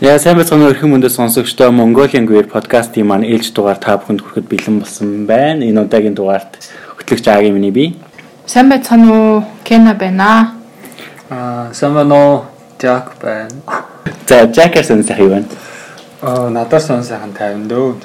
Яа 0.00 0.16
сайн 0.16 0.38
байцгаана 0.38 0.70
эрхэм 0.72 0.94
мөндөд 0.94 1.12
сонсогчдоо 1.12 1.66
Mongolian 1.76 2.24
Gear 2.24 2.46
подкастын 2.48 3.04
маань 3.04 3.26
ээлж 3.28 3.52
дугаар 3.52 3.76
та 3.76 3.98
бүхэнд 4.00 4.24
хүрэхэд 4.24 4.46
бэлэн 4.48 4.78
болсон 4.80 5.26
байна. 5.28 5.60
Энэ 5.60 5.84
удаагийн 5.84 6.16
дугаарт 6.16 6.56
хөтлөгч 6.96 7.28
Агийн 7.28 7.52
миний 7.52 7.68
би. 7.68 8.00
Сайн 8.46 8.72
байцгаана 8.72 9.12
уу 9.12 9.44
Кена 9.62 9.92
байна. 9.92 10.56
Аа 11.28 11.68
сайн 11.76 11.92
байна 11.92 12.16
уу 12.16 12.40
Жак 12.80 13.12
байна. 13.20 13.52
За 14.24 14.48
сан 14.82 15.04
сайн 15.04 15.28
байна? 15.28 15.44
Аа 16.22 16.48
надад 16.48 16.80
сон 16.80 17.04
сайхан 17.04 17.36
тайван 17.36 17.68
дөө. 17.68 18.00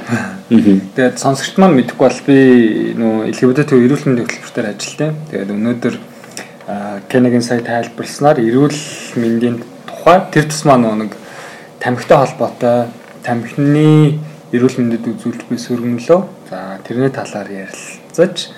Тэгээд 0.99 1.15
сонсогчд 1.15 1.63
маань 1.63 1.79
мэдэхгүй 1.79 2.07
бол 2.11 2.21
би 2.27 2.37
нөө 2.99 3.31
LGBT 3.31 3.71
эрүүл 3.71 4.03
мэндийн 4.03 4.27
хөтөлбөртөөр 4.27 4.67
ажилладаг. 4.67 5.15
Тэгээд 5.31 5.55
өнөөдөр 5.55 5.95
Кенегийн 7.07 7.41
сая 7.41 7.63
тайлбарласнаар 7.63 8.43
эрүүл 8.43 8.79
мэндийн 9.15 9.63
тухай 9.87 10.27
тэр 10.35 10.51
тусмаа 10.51 10.75
нэг 10.75 11.23
тамхитай 11.85 12.17
холбоотой 12.17 12.89
тамхины 13.21 14.17
эрүүл 14.49 14.77
мэндэд 14.81 15.05
үзүүлж 15.05 15.45
буй 15.45 15.59
сөргөнлөө. 15.61 16.21
За 16.49 16.81
тэрний 16.81 17.13
талаар 17.13 17.45
ярилцаж 17.45 18.49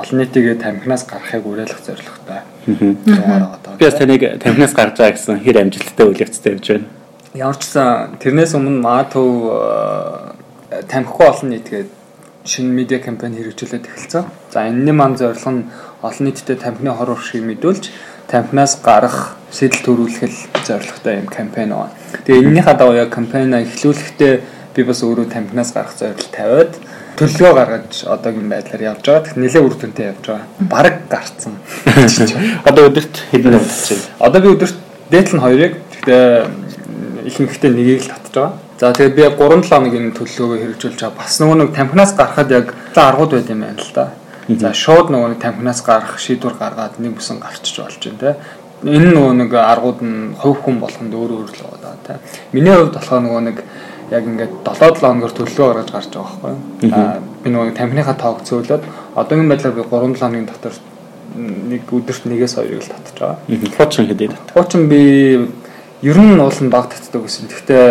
олон 0.00 0.16
нийтийн 0.24 0.56
тамхинаас 0.56 1.04
гарахыг 1.04 1.44
уриалгах 1.44 1.84
зорилготой. 1.84 2.40
Би 2.64 3.90
таныг 3.92 4.22
тамхинаас 4.40 4.72
гарч 4.72 4.96
байгаа 4.96 5.12
гэсэн 5.12 5.44
хэр 5.44 5.60
амжилттай 5.60 6.06
үйл 6.08 6.24
явцтай 6.24 6.52
явж 6.56 6.66
байна. 6.72 6.88
Ямар 7.36 7.60
ч 7.60 7.68
сан 7.68 8.16
тэрнээс 8.16 8.56
өмнө 8.56 8.80
Маатов 8.80 9.28
тамхигүй 10.88 11.28
олон 11.28 11.48
нийтгээд 11.52 11.90
шинэ 12.48 12.72
медиа 12.72 13.04
кампань 13.04 13.36
хэрэгжүүлээд 13.36 13.84
эхэлсэн. 13.84 14.24
За 14.48 14.64
энэний 14.64 14.96
маань 14.96 15.20
зорилго 15.20 15.50
нь 15.52 15.68
олон 16.00 16.24
нийтэд 16.24 16.64
тамхины 16.64 16.90
хор 16.96 17.12
уршиг 17.12 17.44
мэдүүлж 17.44 17.84
тамхинаас 18.32 18.80
гарах 18.80 19.36
сэтэл 19.52 19.84
төрүүлэх 19.84 20.64
зорилготой 20.64 21.20
юм 21.20 21.28
кампань 21.28 21.76
байна. 21.76 21.92
Тэгээ 22.24 22.40
энэнийхээ 22.40 22.76
дагуу 22.80 22.96
яг 22.96 23.12
кампайна 23.12 23.60
эхлүүлэхдээ 23.60 24.34
би 24.72 24.82
бас 24.88 25.04
өөрөө 25.04 25.28
тамхинаас 25.28 25.76
гарах 25.76 25.92
зорилго 26.00 26.32
тавиад 26.32 26.72
төлөвлөгөө 27.20 27.54
гаргаж 27.60 27.92
одоогийн 28.08 28.48
байдлаар 28.48 28.82
явж 28.96 29.04
байгаа. 29.04 29.24
Тэгт 29.28 29.36
нэлээд 29.36 29.66
үр 29.68 29.76
дүнтэй 29.76 30.06
явж 30.16 30.24
байгаа. 30.24 30.48
Бараг 30.64 30.96
гарцсан. 31.12 31.60
Одоо 32.68 32.88
өдөрт 32.88 33.14
хэдэн 33.36 33.60
удаж 33.60 33.68
байна? 33.92 34.08
Одоо 34.16 34.40
би 34.40 34.48
өдөрт 34.56 34.76
дээдл 35.12 35.36
нь 35.36 35.44
хоёрыг 35.44 35.72
тэгтээ 35.92 36.24
ихэнхдээ 37.28 37.70
нэгийг 37.70 38.00
л 38.00 38.10
татж 38.16 38.32
байгаа. 38.32 38.52
За 38.80 38.92
тэгээд 38.96 39.14
би 39.14 39.22
3-7 39.28 39.68
хоног 39.68 39.92
энэ 39.92 40.16
төлөвлөгөөгөө 40.16 40.60
хэрэгжүүлж 40.64 40.98
байгаа. 41.04 41.20
Бас 41.20 41.36
нөгөө 41.36 41.56
нэг 41.60 41.70
тамхинаас 41.76 42.12
гарахад 42.16 42.50
яг 42.50 42.66
аргууд 42.96 43.32
байд 43.36 43.52
юм 43.52 43.60
байна 43.60 43.76
л 43.76 43.92
да. 43.92 44.08
За 44.48 44.72
шууд 44.74 45.12
нөгөө 45.14 45.28
нэг 45.34 45.40
тамхинаас 45.42 45.82
гарах 45.86 46.18
шийдвэр 46.18 46.58
гаргаад 46.58 46.98
нэг 46.98 47.14
бүсэн 47.18 47.38
гарчиж 47.38 47.78
болж 47.78 48.02
байна 48.02 48.18
те. 48.18 48.36
Энэ 48.82 49.14
нөгөө 49.14 49.34
нэг 49.38 49.50
аргууд 49.54 50.00
нь 50.02 50.34
хувь 50.34 50.60
хүн 50.66 50.82
болгонд 50.82 51.14
өөр 51.14 51.30
өөр 51.38 51.50
л 51.54 51.62
байгаа 51.62 51.94
те. 52.02 52.18
Миний 52.50 52.74
хувьд 52.74 52.98
болохоор 52.98 53.22
нөгөө 53.22 53.42
нэг 53.46 53.58
яг 54.10 54.24
ингээд 54.26 54.52
7-7 54.66 54.98
хоногор 54.98 55.32
төлөвлөгөө 55.32 55.68
гаргаж 55.70 55.90
гарч 55.94 56.10
байгаа 56.10 56.36
байхгүй. 56.42 56.90
Аа 56.90 57.22
би 57.42 57.48
нөгөө 57.50 57.74
тамхиныхаа 57.78 58.16
тоог 58.18 58.42
цөөлөд 58.42 58.82
одоогийн 59.14 59.48
байдлаар 59.48 59.74
би 59.78 59.82
3-7 59.86 60.18
хоногийн 60.18 60.50
дотор 60.50 60.74
нэг 61.38 61.82
өдөрт 61.88 62.24
нэгээс 62.26 62.54
хоёрыг 62.58 62.82
л 62.82 62.92
татж 62.92 63.16
байгаа. 63.18 63.38
Хуучин 63.78 64.06
хэдий 64.10 64.28
тат. 64.28 64.52
Хуучин 64.52 64.88
би 64.90 65.00
ер 66.02 66.18
нь 66.18 66.40
уул 66.42 66.58
нь 66.60 66.70
баг 66.70 66.90
татдаг 66.90 67.22
гэсэн. 67.22 67.46
Гэхдээ 67.46 67.86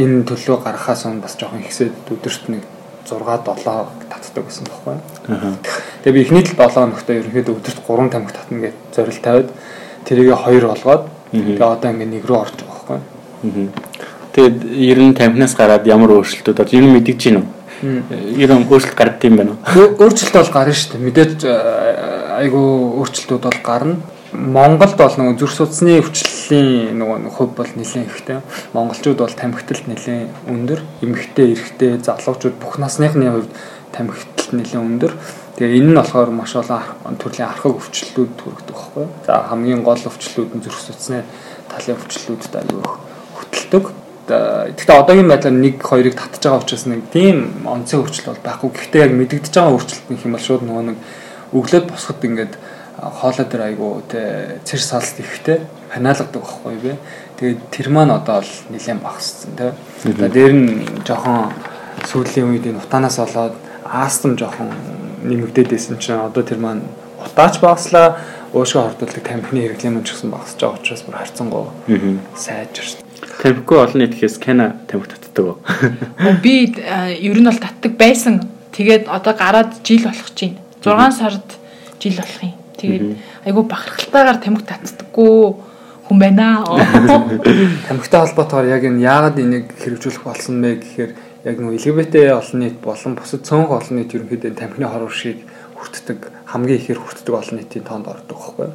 энэ 0.00 0.24
төлөө 0.26 0.56
гаргахаас 0.64 1.06
өмнө 1.06 1.22
бас 1.22 1.36
жоохон 1.36 1.62
ихсээд 1.62 1.94
өдөрт 2.10 2.48
нэг 2.50 2.62
6 3.06 3.20
7 3.20 4.05
татдаг 4.22 4.44
гэсэн 4.46 4.64
байхгүй. 4.70 4.96
Тэгээ 6.04 6.16
би 6.16 6.22
эхний 6.22 6.42
л 6.42 6.52
7 6.54 6.70
хоногтой 6.72 7.20
ерөнхийдөө 7.20 7.54
өдөрт 7.60 7.80
3 7.84 8.10
тамхи 8.14 8.32
татна 8.32 8.58
гэж 8.64 8.74
зорилт 8.94 9.22
тавиад 9.22 9.48
тэрийг 10.06 10.28
2 10.32 10.64
болгоод 10.64 11.04
тэгээ 11.32 11.60
одоо 11.60 11.90
ингээд 11.90 12.12
нэг 12.14 12.24
рүү 12.24 12.38
орж 12.40 12.54
байгаа 12.60 13.00
байхгүй. 13.44 13.70
Тэгээд 14.36 14.56
ер 14.68 14.98
нь 15.00 15.14
тамхинаас 15.16 15.54
гараад 15.56 15.86
ямар 15.88 16.12
өөрчлөлтүүд 16.12 16.60
одоо 16.60 16.76
ер 16.76 16.84
нь 16.84 16.94
мэдгэж 16.96 17.20
байна 17.24 17.40
уу? 17.40 17.56
Ер 18.36 18.50
нь 18.52 18.68
өөрчлөлт 18.68 18.96
гард 18.96 19.24
юм 19.24 19.36
байна 19.36 19.56
уу? 19.56 19.96
Өөрчлөлт 19.96 20.36
бол 20.36 20.52
гарна 20.52 20.76
шүү 20.76 20.92
дээ. 20.92 21.06
Мэдээж 21.08 21.40
айгүй 22.40 22.66
өөрчлөлтүүд 23.00 23.42
бол 23.48 23.60
гарна. 23.64 23.96
Монголд 24.36 24.96
бол 24.98 25.14
нөгөө 25.16 25.38
зүрх 25.40 25.54
судасны 25.56 25.96
өвчлөлийн 26.02 26.98
нөгөө 27.00 27.32
хувь 27.32 27.54
бол 27.56 27.72
нэлээд 27.72 28.10
ихтэй. 28.10 28.42
Монголчууд 28.76 29.22
бол 29.22 29.32
тамхиталт 29.32 29.86
нэлээд 29.88 30.50
өндөр, 30.50 30.80
эмэгтэй, 31.00 31.54
эрэгтэй, 31.56 31.92
залуучууд 32.04 32.58
бүх 32.60 32.76
насныхны 32.76 33.30
хувьд 33.32 33.50
тамхиталт 33.96 34.52
нэлээд 34.52 34.84
өндөр. 34.84 35.12
Тэгээ 35.56 35.80
энэ 35.80 35.90
нь 35.90 35.96
болохоор 35.96 36.30
маш 36.30 36.52
олон 36.52 37.16
төрлийн 37.16 37.48
архаг 37.48 37.80
өвчлөлүүд 37.80 38.32
төрөгдөг 38.36 38.76
байхгүй. 38.76 39.06
За 39.24 39.40
хамгийн 39.48 39.80
гол 39.80 39.96
өвчлөлүүд 39.96 40.52
нь 40.52 40.64
зүрх 40.64 40.80
судасны 40.84 41.24
талын 41.72 41.96
өвчлөлүүдэд 41.96 42.54
аюу 42.60 42.84
хөтэлдэг. 43.40 43.84
Гэхдээ 44.26 45.00
одоогийн 45.00 45.30
байдлаар 45.32 45.56
нэг 45.56 45.80
хоёрыг 45.80 46.14
татж 46.18 46.44
байгаа 46.44 46.60
учраас 46.60 46.84
нэг 46.84 47.08
тийм 47.08 47.64
онцгой 47.64 48.04
өвчлөл 48.04 48.36
бол 48.36 48.44
байхгүй. 48.44 48.70
Гэхдээ 48.76 49.04
яг 49.06 49.12
мэдэгдэж 49.16 49.54
байгаа 49.56 49.76
өвчлөлт 49.80 50.24
юм 50.26 50.34
бол 50.36 50.44
шууд 50.44 50.62
нөгөө 50.66 50.84
нэг 50.92 50.98
өглөөд 51.56 51.86
босоход 51.88 52.26
ингээд 52.26 52.54
хоолой 52.96 53.46
дээр 53.46 53.62
айгу 53.70 54.02
тэ 54.08 54.58
цэр 54.64 54.82
салт 54.82 55.16
ихтэй 55.20 55.62
ханиалгадаг 55.92 56.42
байхгүй 56.42 56.76
би. 56.80 56.92
Тэгээд 57.38 57.60
тэр 57.70 57.88
маань 57.92 58.12
одоо 58.12 58.40
л 58.42 58.52
нэлээд 58.72 59.00
багассан 59.00 59.52
тэ. 59.56 59.72
За 60.04 60.28
дээр 60.28 60.52
нь 60.52 60.84
жоохон 61.04 61.52
сүүлийн 62.08 62.50
үед 62.50 62.66
энэ 62.66 62.80
утаанаас 62.80 63.20
болоод 63.20 63.54
астм 63.92 64.36
жоохон 64.36 64.70
нэмэгдээд 65.24 65.70
байсан 65.70 65.98
чинь 65.98 66.18
одоо 66.18 66.42
тэр 66.42 66.58
маань 66.58 66.82
утаач 67.22 67.60
багаслаа 67.60 68.18
уушгаа 68.52 68.90
хордуулдаг 68.90 69.24
тамхины 69.24 69.60
хэрэглэн 69.66 70.04
ч 70.04 70.14
гэсэн 70.14 70.30
багасж 70.30 70.58
байгаа 70.60 70.78
учраас 70.80 71.02
бүр 71.02 71.16
харцангуй 71.18 71.64
сайжирч. 72.36 73.02
Тамхигүй 73.42 73.78
олон 73.80 74.00
нийт 74.00 74.14
гэхээс 74.14 74.38
Кена 74.38 74.76
тамхи 74.86 75.12
татдаг 75.12 75.44
уу? 75.44 75.58
Би 76.42 76.72
ер 76.72 77.38
нь 77.40 77.48
бол 77.48 77.58
татдаг 77.58 77.92
байсан. 77.98 78.44
Тэгээд 78.72 79.08
одоо 79.08 79.34
гараад 79.34 79.72
жил 79.82 80.04
болох 80.04 80.30
чинь 80.34 80.56
6 80.84 81.18
сард 81.18 81.48
жил 82.00 82.16
болох 82.16 82.40
юм. 82.42 82.54
Тэгээд 82.76 83.04
айгүй 83.44 83.64
бахархалтайгаар 83.66 84.38
тамхи 84.40 84.64
татдаггүй 84.64 85.36
хүн 86.08 86.18
байна. 86.18 86.64
Тамхитай 87.88 88.20
холбоотойгоор 88.24 88.68
яг 88.70 88.84
энэ 88.84 89.02
яагаад 89.02 89.36
энийг 89.42 89.74
хэрэгжүүлэх 89.80 90.22
болсон 90.22 90.62
бэ 90.62 90.80
гэхээр 90.80 91.12
яг 91.46 91.60
нөгөө 91.62 91.78
LGBT 91.78 92.14
олон 92.34 92.58
нийт 92.64 92.78
болон 92.82 93.14
бусад 93.14 93.46
цөөнх 93.46 93.70
олон 93.70 93.94
нийт 94.02 94.14
ерөнхийдөө 94.18 94.58
тамхины 94.58 94.90
хор 94.90 95.06
уршийг 95.06 95.46
хүртдэг 95.78 96.18
хамгийн 96.50 96.80
ихээр 96.82 96.98
хүртдэг 96.98 97.34
олон 97.38 97.56
нийтийн 97.62 97.84
тоонд 97.86 98.10
ордог 98.10 98.34
байхгүй. 98.34 98.66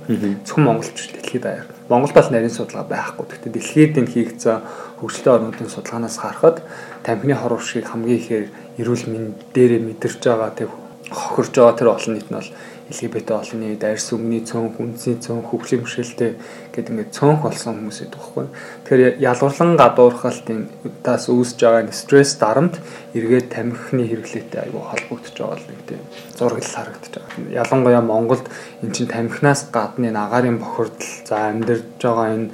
Зөвхөн 0.47 0.63
монголч 0.63 0.95
дэлхийд 1.11 1.43
даяар. 1.43 1.67
Монголд 1.91 2.15
бол 2.15 2.31
нарийн 2.31 2.53
судалгаа 2.53 2.87
байхгүй. 2.87 3.25
Гэхдээ 3.27 3.51
дэлхийд 3.51 3.99
энэ 3.99 4.13
хийгдсэн 4.15 4.57
хөгжөлтэй 5.03 5.33
орнуудын 5.35 5.67
судалгаанаас 5.67 6.17
харахад 6.21 6.63
тамхины 7.03 7.35
хор 7.35 7.59
уршийг 7.59 7.91
хамгийн 7.91 8.19
ихээр 8.23 8.45
эрүүл 8.79 9.05
мэнд 9.09 9.35
дээрээ 9.51 9.81
мэдэрч 9.81 10.21
байгаа 10.23 10.51
тэг 10.55 10.69
хохирж 11.11 11.51
байгаа 11.57 11.75
тэр 11.75 11.89
олон 11.91 12.13
нийт 12.15 12.29
нь 12.31 12.37
бол 12.39 12.49
LGBT 12.91 13.31
олонний 13.39 13.79
дайрс 13.79 14.11
өмнөний 14.11 14.43
цөөнх 14.43 14.75
үндсний 14.83 15.15
цөөнх 15.23 15.47
хөгжлийн 15.47 15.87
бэрхшээлтэй 15.87 16.31
гэдэг 16.75 16.91
ингээд 16.91 17.15
цөөнх 17.15 17.39
болсон 17.39 17.79
хүмүүс 17.79 17.99
байдаг 18.03 18.19
байхгүй. 18.19 18.45
Тэгэхээр 18.83 19.15
ялгуурлан 19.23 19.71
гадуурхалтын 19.79 20.59
тас 20.99 21.31
үүсэж 21.31 21.59
байгаа 21.63 21.95
стресс 21.95 22.35
дарамт 22.35 22.83
эргээд 23.15 23.47
тамхины 23.55 24.03
хэрэглээтэй 24.11 24.59
аюу 24.67 24.83
холбогдож 24.83 25.35
байгаа 25.39 25.55
л 25.55 25.69
нэг 25.71 25.81
тийм 25.87 26.03
зураг 26.35 26.59
харагдаж 26.67 27.13
байгаа. 27.15 27.63
Ялангуяа 27.63 28.03
Монголд 28.03 28.45
эн 28.83 28.91
чинь 28.91 29.07
тамхинаас 29.07 29.71
гадна 29.71 30.11
энэ 30.11 30.19
агаарын 30.19 30.59
бохирдол 30.59 31.07
за 31.23 31.47
амьдарч 31.47 31.87
байгаа 32.03 32.27
энэ 32.35 32.51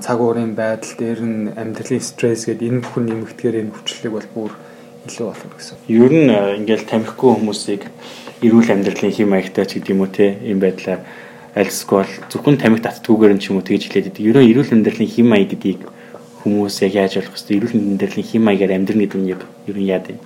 цаг 0.00 0.18
уурын 0.20 0.56
байдал 0.56 0.96
дээр 0.96 1.20
нь 1.20 1.52
амьдралын 1.52 2.00
стресс 2.00 2.48
гэдэг 2.48 2.68
энэ 2.72 2.82
бүхэн 2.88 3.04
нэмэгдэхээр 3.04 3.60
энэ 3.60 3.74
хүчлэлийг 3.76 4.14
бол 4.16 4.28
бүр 4.32 4.52
илүү 5.04 5.26
болно 5.28 5.52
гэсэн. 5.52 5.76
Ер 5.92 6.12
нь 6.12 6.32
ингээл 6.32 6.88
тамхигүй 6.88 7.30
хүмүүсийг 7.36 7.82
эрүүл 8.42 8.70
амьдралын 8.70 9.14
хэм 9.14 9.28
маягтай 9.34 9.66
ч 9.66 9.82
гэдэг 9.82 9.92
юм 9.94 10.02
уу 10.06 10.10
те 10.14 10.38
ийм 10.46 10.62
байдлаар 10.62 11.02
альсгүй 11.58 11.96
бол 11.98 12.12
зөвхөн 12.30 12.56
тамхи 12.62 12.84
татдгүйгээр 12.86 13.34
нь 13.34 13.42
ч 13.42 13.50
юм 13.50 13.58
уу 13.58 13.66
тэгж 13.66 13.90
хэлээд 13.90 14.06
байдаг. 14.14 14.28
Ерөн 14.30 14.46
эрүүл 14.46 14.74
амьдралын 14.78 15.10
хэм 15.10 15.26
маяг 15.26 15.50
гэдгийг 15.50 15.82
хүмүүс 16.46 16.76
яг 16.86 16.92
яаж 16.94 17.12
ойлгох 17.18 17.34
вэ? 17.34 17.56
Эрүүл 17.58 17.74
амьдралын 17.98 18.26
хэм 18.30 18.42
маягаар 18.46 18.76
амьдрна 18.78 19.02
гэдэг 19.02 19.18
нь 19.18 19.30
яг 19.34 19.42
ерөн 19.66 19.86
яа 19.90 20.00
дээ. 20.06 20.18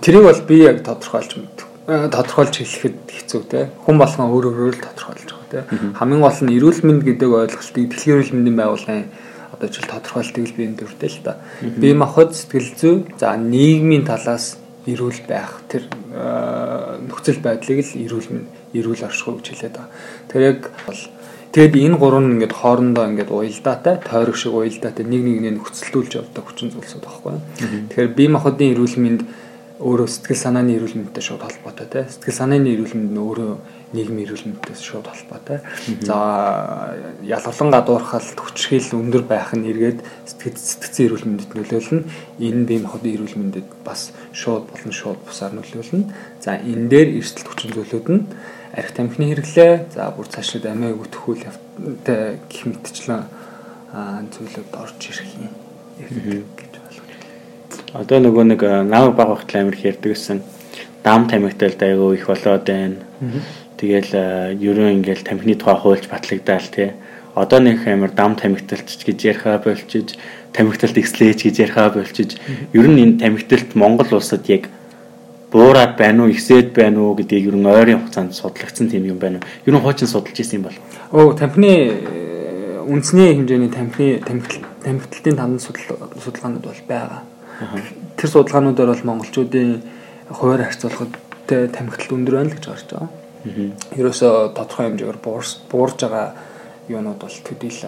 Тэрийг 0.00 0.24
бол 0.24 0.42
би 0.48 0.56
яг 0.64 0.80
тодорхойлж 0.80 1.32
мэддэг. 1.36 1.66
Тодорхойлж 1.84 2.54
хэлэхэд 2.56 2.96
хэцүү 3.04 3.42
те. 3.52 3.68
Хүн 3.84 4.00
болгон 4.00 4.32
өөр 4.32 4.44
өөрөөр 4.48 4.76
л 4.80 4.84
тодорхойлж 4.88 5.28
байгаа 5.28 5.50
те. 5.52 5.60
Хамгийн 6.00 6.24
гол 6.24 6.40
нь 6.40 6.56
эрүүл 6.56 6.80
мэнд 6.88 7.02
гэдэг 7.04 7.28
ойлголтыг 7.28 7.84
дэлхийн 7.92 8.16
эрүүл 8.16 8.32
мэндийн 8.32 8.58
байгууллагын 8.64 9.04
одоо 9.52 9.68
жишээл 9.68 9.92
тодорхойлтыг 9.92 10.56
би 10.56 10.62
энэ 10.64 10.78
дүртэй 10.80 11.10
л 11.12 11.20
та. 11.20 11.36
Бие 11.60 11.92
махбод 11.92 12.32
сэтгэл 12.32 12.72
зүй 12.80 12.94
за 13.20 13.36
нийгмийн 13.36 14.08
талаас 14.08 14.56
эрүүл 14.86 15.20
байх 15.28 15.64
тэр 15.68 15.88
нөхцөл 17.08 17.40
байдлыг 17.40 17.80
л 17.80 17.92
эрүүл 18.04 18.28
эрүүл 18.76 19.06
оршихуй 19.08 19.40
гэж 19.40 19.46
хэлээд 19.50 19.74
байгаа. 19.74 19.90
Тэр 20.28 20.42
яг 20.44 20.60
бол 20.86 21.00
тэгэд 21.54 21.74
энэ 21.78 21.96
гурав 21.96 22.20
нь 22.20 22.32
ингээд 22.36 22.54
хоорондоо 22.54 23.04
ингээд 23.08 23.30
уялдаатай, 23.30 23.96
тойрог 24.02 24.36
шиг 24.36 24.52
уялдаатай 24.54 25.04
нэг 25.06 25.22
нэгнийг 25.24 25.54
нөхцөлдүүлж 25.62 26.12
явдаг 26.18 26.44
хүчин 26.44 26.74
зүйлсүүд 26.74 27.04
багхгүй. 27.06 27.38
Тэгэхээр 27.94 28.10
бие 28.12 28.28
махбодын 28.28 28.72
эрүүл 28.74 28.96
мэнд 28.98 29.22
өөрөө 29.84 30.08
сэтгэл 30.08 30.40
санааны 30.40 30.80
эрүүл 30.80 30.96
мэндтэй 30.96 31.20
шууд 31.20 31.44
холбоотой 31.44 31.86
тий. 31.92 32.04
Сэтгэл 32.08 32.40
санааны 32.40 32.72
эрүүл 32.72 32.96
мэнд 32.96 33.12
нь 33.12 33.20
өөрөө 33.20 33.52
нийгмийн 33.92 34.24
эрүүл 34.24 34.46
мэндтэй 34.48 34.80
шууд 34.80 35.04
холбоотой. 35.12 35.60
За 36.00 36.16
ялгалан 37.20 37.68
гадуурхалт 37.68 38.38
хүчрхийл 38.40 38.96
өндөр 38.96 39.28
байх 39.28 39.52
нь 39.52 39.68
эргээд 39.68 40.00
сэтгэл 40.24 40.56
сэтгцэн 40.56 41.04
эрүүл 41.04 41.28
мэндэд 41.28 41.52
нөлөөлнө. 41.52 42.08
Энэ 42.40 42.64
бие 42.64 42.80
махбодын 42.80 43.12
эрүүл 43.12 43.36
мэндэд 43.36 43.68
бас 43.84 44.16
шууд 44.32 44.72
болон 44.72 44.92
шууд 44.96 45.20
бусаар 45.28 45.52
нөлөөлнө. 45.52 46.08
За 46.40 46.56
энэ 46.56 46.88
дээр 46.88 47.08
эрсдэл 47.20 47.44
хүчин 47.44 47.76
зүйлүүд 47.76 48.08
нь 48.08 48.24
арх 48.72 48.90
тамхины 48.96 49.36
хэрэглээ, 49.36 49.92
за 49.92 50.08
бүр 50.16 50.26
цаашид 50.32 50.64
амиа 50.64 50.96
өгөх 50.96 51.28
үйл 51.28 51.44
явдалтай 51.44 52.40
гэх 52.48 52.72
мэтчлэн 52.72 53.28
зүйлүүд 54.32 54.72
орж 54.80 55.00
ирэх 55.12 55.28
юм. 55.44 55.52
Одоо 57.94 58.18
нөгөө 58.18 58.44
нэг 58.50 58.62
намайг 58.90 59.14
баг 59.14 59.28
багт 59.30 59.54
амир 59.54 59.76
хэрдэг 59.78 60.18
гэсэн 60.18 60.40
дам 61.06 61.28
тамхиталд 61.30 61.78
айгүй 61.78 62.18
их 62.18 62.26
болоод 62.26 62.66
байна. 62.66 62.98
Тэгэл 63.78 64.58
ерөн 64.58 64.98
ингээл 64.98 65.22
тамхины 65.22 65.54
тухай 65.54 65.78
хуульч 65.78 66.10
батлагдаал 66.10 66.66
тий. 66.74 66.90
Одоо 67.38 67.62
нэг 67.62 67.86
амир 67.86 68.10
дам 68.10 68.34
тамхиталч 68.34 68.98
гэж 68.98 69.18
яриа 69.30 69.62
болчиж, 69.62 70.18
тамхиталт 70.50 70.98
экслэж 70.98 71.46
гэж 71.46 71.70
яриа 71.70 71.86
болчиж, 71.94 72.34
ер 72.74 72.86
нь 72.90 72.98
энэ 72.98 73.18
тамхиталт 73.22 73.78
Монгол 73.78 74.18
улсад 74.18 74.42
яг 74.50 74.66
буураад 75.54 75.94
байна 75.94 76.26
уу, 76.26 76.34
ихсээд 76.34 76.74
байна 76.74 76.98
уу 76.98 77.14
гэдгийг 77.14 77.46
ер 77.46 77.54
нь 77.54 77.66
ойрын 77.66 78.02
хугацаанд 78.02 78.34
судлагдсан 78.34 78.90
тийм 78.90 79.06
юм 79.06 79.22
байна? 79.22 79.38
Ер 79.66 79.74
нь 79.74 79.78
хуучин 79.78 80.10
судалж 80.10 80.34
исэн 80.34 80.58
юм 80.58 80.66
бол. 80.66 80.78
Оо, 81.14 81.30
тамхины 81.30 81.94
үндэсний 82.90 83.38
хэмжээний 83.38 83.70
тамхины 83.70 84.18
тамхиталтын 84.82 85.38
танд 85.38 85.62
судалгаанууд 85.62 86.66
бол 86.66 86.82
байгаа 86.90 87.22
Тэр 88.16 88.28
судалгаануудаар 88.30 88.90
бол 88.94 89.08
монголчуудын 89.10 89.82
хуваар 90.30 90.66
харьцуулахад 90.66 91.12
тамхитал 91.46 92.16
өндөр 92.18 92.34
байна 92.34 92.50
л 92.50 92.56
гэж 92.56 92.66
гарч 92.66 92.88
байгаа. 92.90 93.10
Ерөөсө 93.94 94.56
тодорхой 94.56 94.88
хэмжээгээр 94.88 95.20
буурж 95.20 95.98
байгаа 96.00 96.26
юунууд 96.88 97.20
бол 97.20 97.36
төдийл 97.44 97.80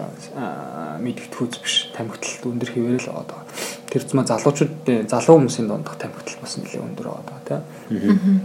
мэдгэдэгхүүц 1.01 1.53
биш 1.61 1.75
тамхитал 1.93 2.49
өндөр 2.53 2.69
хэвээр 2.73 3.01
л 3.01 3.09
байгаа. 3.13 3.41
Тэр 3.89 4.03
зма 4.05 4.25
залуучууд 4.25 5.09
залуу 5.09 5.35
хүмүүсийн 5.37 5.69
дундах 5.69 5.97
тамхитал 6.01 6.41
бас 6.41 6.57
нэлээд 6.57 6.85
өндөр 6.85 7.07
байгаа 7.13 7.61
тийм. 7.89 8.41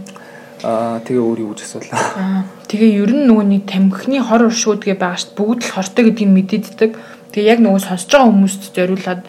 Аа 0.63 1.03
тэгээ 1.03 1.19
өөр 1.19 1.39
юу 1.43 1.51
гэж 1.53 1.61
асуулаа. 1.65 2.01
Аа 2.15 2.41
тэгээ 2.71 3.01
ер 3.03 3.11
нь 3.11 3.27
нөгөө 3.27 3.45
нэг 3.51 3.63
тамхины 3.67 4.23
хор 4.23 4.47
уршуудгээ 4.47 4.95
байгаа 4.95 5.19
шүү 5.19 5.33
дээ. 5.33 5.39
Бүгд 5.41 5.61
л 5.65 5.73
хортой 5.75 6.03
гэдгийг 6.07 6.31
мэдээддэг. 6.31 6.91
Тэгээ 7.35 7.51
яг 7.51 7.59
нөгөө 7.59 7.81
сонсож 7.83 8.09
байгаа 8.13 8.29
хүмүүст 8.31 8.63
зориулаад 8.71 9.21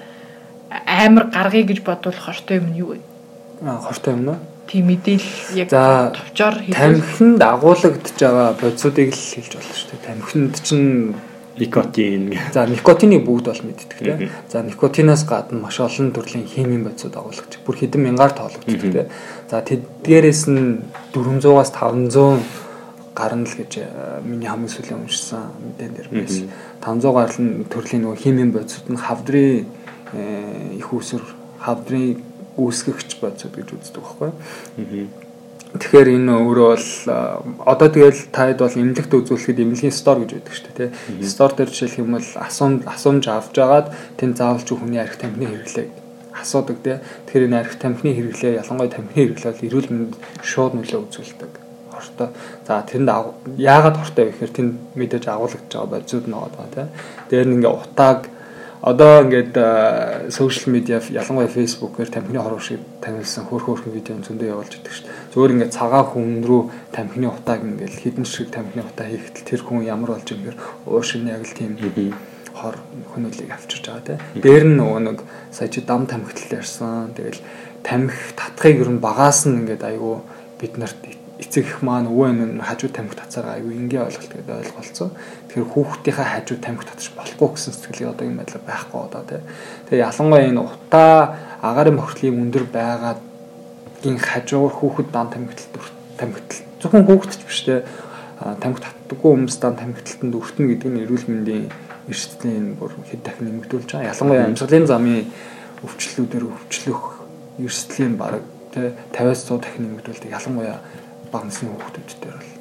амар 0.87 1.31
гаргая 1.31 1.63
гэж 1.63 1.83
бодвол 1.83 2.19
хортой 2.19 2.59
юм 2.59 2.67
нь 2.73 2.79
юу 2.79 2.89
вэ? 2.95 3.01
Аа 3.63 3.79
хортой 3.79 4.15
юм 4.15 4.29
уу? 4.29 4.39
Тийм 4.67 4.89
мэдээлэл 4.89 5.61
яг 5.61 5.69
товчоор 5.71 6.57
тамхинд 6.73 7.41
агуулгадж 7.43 8.17
байгаа 8.19 8.57
бодисуудыг 8.59 9.13
л 9.13 9.21
хэлж 9.37 9.53
болно 9.55 9.75
шүү 9.77 9.89
дээ. 9.93 10.07
Тамхинд 10.09 10.55
чинь 10.65 11.15
никотин. 11.59 12.35
За 12.53 12.67
никотины 12.67 13.21
бүгд 13.21 13.47
бол 13.47 13.63
мэддэг 13.63 13.99
тийм. 13.99 14.31
За 14.49 14.63
никотинаас 14.63 15.25
гадна 15.29 15.61
маш 15.61 15.79
олон 15.81 16.11
төрлийн 16.13 16.47
химийн 16.49 16.85
бодисууд 16.85 17.15
агуулгач. 17.15 17.61
Бүр 17.63 17.77
хэдэн 17.77 18.03
мянгаар 18.03 18.33
тоологддог 18.33 18.81
тийм. 18.81 19.07
За 19.51 19.61
тэдгээрээс 19.63 20.49
нь 20.51 20.83
400-аас 21.13 21.71
500 21.71 22.43
гарна 23.15 23.47
л 23.47 23.55
гэж 23.55 23.73
миний 24.27 24.51
хамгийн 24.51 24.73
сүүлийн 24.73 25.07
уншсан 25.07 25.55
мэдэн 25.63 25.95
дээр 25.95 26.09
байсан. 26.11 26.51
500 26.83 27.15
гарал 27.15 27.39
нь 27.39 27.65
төрлийн 27.71 28.03
нөгөө 28.03 28.19
химийн 28.19 28.51
бодисууд 28.51 28.91
нь 28.91 28.99
хавдрын 28.99 29.67
их 30.79 30.89
усүр 30.93 31.23
хавдрын 31.61 32.23
үүсгэгч 32.57 33.19
бодсод 33.21 33.55
гэж 33.55 33.69
үздэг 33.75 34.03
байхгүй. 34.03 34.31
Тэгэхээр 35.75 36.09
энэ 36.23 36.31
өөрөө 36.39 36.69
бол 36.71 36.89
одоо 37.67 37.89
тэгэл 37.91 38.31
таад 38.31 38.63
бол 38.63 38.79
эмнэлэгт 38.79 39.11
үзүүлэхэд 39.11 39.59
эмнэлгийн 39.59 39.91
стор 39.91 40.23
гэж 40.23 40.31
байдаг 40.39 40.55
шүү 40.55 40.71
дээ 40.71 40.91
тий. 41.19 41.27
Стор 41.27 41.51
дээр 41.51 41.71
жишээлх 41.75 41.99
юм 41.99 42.15
бол 42.15 42.31
асуум 42.39 42.87
асуумж 42.87 43.27
авч 43.27 43.59
агаад 43.59 43.91
тэнд 44.15 44.39
заавалч 44.39 44.71
хүний 44.71 45.03
арх 45.03 45.19
тамхины 45.19 45.51
хэрэглээ 45.51 45.89
асуудаг 46.31 46.79
тий. 46.79 47.03
Тэгэхээр 47.27 47.47
энэ 47.51 47.59
арх 47.59 47.75
тамхины 47.75 48.15
хэрэглээ 48.15 48.63
ялангуяа 48.63 48.95
тамхины 48.95 49.19
хэрэглээ 49.19 49.51
бол 49.51 49.67
эрүүл 49.67 49.91
мэнд 49.91 50.15
шууд 50.47 50.73
нөлөө 50.79 51.01
үзүүлдэг. 51.11 51.53
Хортой. 51.91 52.29
За 52.67 52.79
тэнд 52.87 53.11
яагаад 53.59 53.99
хортой 53.99 54.25
вэ 54.27 54.31
гэхээр 54.31 54.55
тэнд 54.55 54.73
мэдээж 54.95 55.25
агуулгаж 55.27 55.67
байгаа 55.75 55.91
бодисууд 55.91 56.27
нь 56.31 56.39
байгаа 56.39 56.71
тий. 56.71 56.87
Дээр 57.35 57.47
нь 57.51 57.55
ингээ 57.59 57.75
утааг 57.75 58.31
одоо 58.85 59.25
ингээд 59.25 59.57
сошиал 60.29 60.77
медиа 60.77 61.01
ялангуяа 61.01 61.49
фэйсбүүкээр 61.49 62.11
тамхины 62.13 62.45
хорвоо 62.45 62.61
шиг 62.61 62.85
танилцсан 63.01 63.49
хөөх 63.49 63.65
хөөхөн 63.65 63.97
видео 63.97 64.21
зөндөө 64.21 64.53
явуулж 64.53 64.77
идэг 64.77 64.93
шүү 64.93 65.09
дээ. 65.09 65.33
Зөвөр 65.33 65.53
ингээд 65.57 65.73
цагаан 65.73 66.05
хүн 66.13 66.45
рүү 66.45 66.63
тамхины 66.93 67.33
утааг 67.33 67.65
ингээд 67.65 67.97
хідэн 67.97 68.29
шиг 68.29 68.53
тамхины 68.53 68.85
утаа 68.85 69.09
хийхдээ 69.09 69.45
тэр 69.49 69.63
хүн 69.65 69.89
ямар 69.89 70.13
болж 70.13 70.29
юм 70.29 70.45
гэхээр 70.45 70.61
уушин 70.85 71.33
яг 71.33 71.49
л 71.49 71.57
тийм 71.57 71.81
хор 72.55 72.77
хөнөөлийг 73.17 73.51
авчирч 73.51 73.89
байгаа 73.89 74.05
те. 74.05 74.21
Дээр 74.37 74.65
нь 74.69 74.77
нөгөө 74.79 75.01
нэг 75.01 75.19
сая 75.51 75.69
чи 75.73 75.81
дам 75.81 76.07
тамхитал 76.07 76.61
ярьсан. 76.61 77.17
Тэгэл 77.17 77.41
тамхи 77.83 78.37
татхыг 78.39 78.85
ер 78.85 78.91
нь 78.95 79.03
багаас 79.03 79.49
нь 79.49 79.65
ингээд 79.65 79.83
айгүй 79.83 80.23
бид 80.61 80.79
нарт 80.79 81.24
эцэг 81.45 81.65
их 81.69 81.83
маань 81.85 82.09
өвөө 82.09 82.29
энэ 82.33 82.63
хажуу 82.65 82.91
тамхи 82.91 83.17
татсараа 83.17 83.61
айгүй 83.61 83.77
ингийн 83.77 84.09
ойлголт 84.09 84.33
гэдэг 84.33 84.57
ойлголцсон. 84.65 85.11
Тэгэхээр 85.53 85.71
хүүхдийнхээ 85.73 86.29
хажуу 86.33 86.59
тамхи 86.59 86.85
татчих 86.89 87.13
болохгүй 87.15 87.49
гэсэн 87.53 87.73
сэтгэлийг 87.77 88.11
одоо 88.13 88.25
юм 88.25 88.37
байдлаар 88.41 88.65
байхгүй 88.65 89.01
одоо 89.05 89.23
тий. 89.29 89.41
Тэгээ 89.89 90.05
ялангуяа 90.09 90.49
энэ 90.49 90.63
утаа 90.65 91.19
агарын 91.61 91.97
бохирдлын 92.01 92.43
өндөр 92.49 92.65
байгаад 92.73 93.21
ин 94.09 94.17
хажуугаар 94.19 94.75
хүүхэд 94.81 95.09
дан 95.13 95.29
тамхитал 95.29 95.89
тамхитал 96.17 96.61
зөвхөн 96.81 97.07
хүүхэд 97.09 97.33
ч 97.37 97.43
биш 97.45 97.61
тий. 97.65 97.81
тамхи 98.61 98.81
татдаггүй 98.83 99.31
хүмүүс 99.33 99.57
дан 99.61 99.77
тамхиталтанд 99.79 100.35
өртнө 100.35 100.69
гэдэг 100.69 100.91
нь 100.91 101.03
эрүүл 101.07 101.27
мэндийн 101.31 101.65
эрсдлийн 102.09 102.77
бүр 102.77 102.93
хэд 103.09 103.23
дахин 103.25 103.49
нэмэгдүүлж 103.49 103.89
байгаа. 103.97 104.13
Ялангуяа 104.13 104.45
амьсгалын 104.45 104.87
замын 104.91 105.25
өвчлөлүүдээр 105.85 106.45
өвчлөх 106.45 107.03
эрсдлийн 107.65 108.17
бараг 108.21 108.45
тий 108.75 108.93
50-аас 109.17 109.43
100 109.49 109.65
дахин 109.65 109.83
нэмэгдүүлдэг. 109.89 110.35
Ялангуяа 110.37 110.79
бага 111.35 111.51
насны 111.51 111.75
хүүхдүүд 111.75 112.11
дээр 112.23 112.39
бол. 112.39 112.53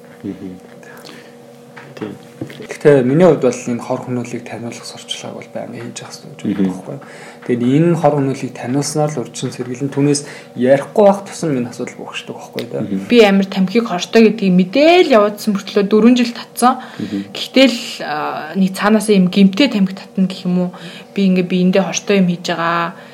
Тийм. 1.94 2.16
Гэхдээ 2.44 3.04
миний 3.06 3.25
хувьд 3.25 3.46
бол 3.46 3.54
энэ 3.54 3.86
хор 3.86 4.02
хөнөөлийг 4.04 4.44
таниулах 4.44 4.84
сурчлагыг 4.84 5.38
бол 5.38 5.50
байнга 5.54 5.78
хийж 5.80 6.02
явах 6.02 6.18
гэж 6.25 6.42
байна 6.42 6.74
байхгүй. 6.74 6.98
Тэгээд 7.46 7.64
энэ 7.64 8.00
хор 8.02 8.14
хөнөөлийг 8.18 8.54
таниулснаар 8.58 9.12
л 9.14 9.22
урьдчилан 9.22 9.54
сэргийлэн 9.54 9.94
түүнээс 9.94 10.22
ярихгүй 10.58 11.04
байх 11.06 11.22
тусам 11.24 11.54
минь 11.54 11.70
асуудал 11.70 12.02
бүхшдэг 12.02 12.36
байхгүй 12.36 12.64
да. 12.74 12.81
Би 13.08 13.18
амар 13.24 13.48
тамхиг 13.48 13.86
хортой 13.88 14.22
гэдгийг 14.34 14.58
мэдээл 14.58 15.16
явуулсан 15.16 15.54
мөртлөө 15.54 15.86
4 15.88 16.18
жил 16.18 16.34
татсан. 16.34 16.74
Гэхдээ 17.31 17.68
л 17.70 17.80
нэг 18.58 18.72
цаанаасаа 18.74 19.16
юм 19.16 19.30
гимтэй 19.30 19.70
тамхи 19.70 19.96
татна 19.96 20.28
гэх 20.28 20.44
юм 20.44 20.58
уу. 20.68 20.70
Би 21.14 21.30
ингээ 21.30 21.48
би 21.48 21.64
эндээ 21.64 21.84
хортой 21.86 22.20
юм 22.20 22.28
хийж 22.28 22.52
байгаа 22.52 23.12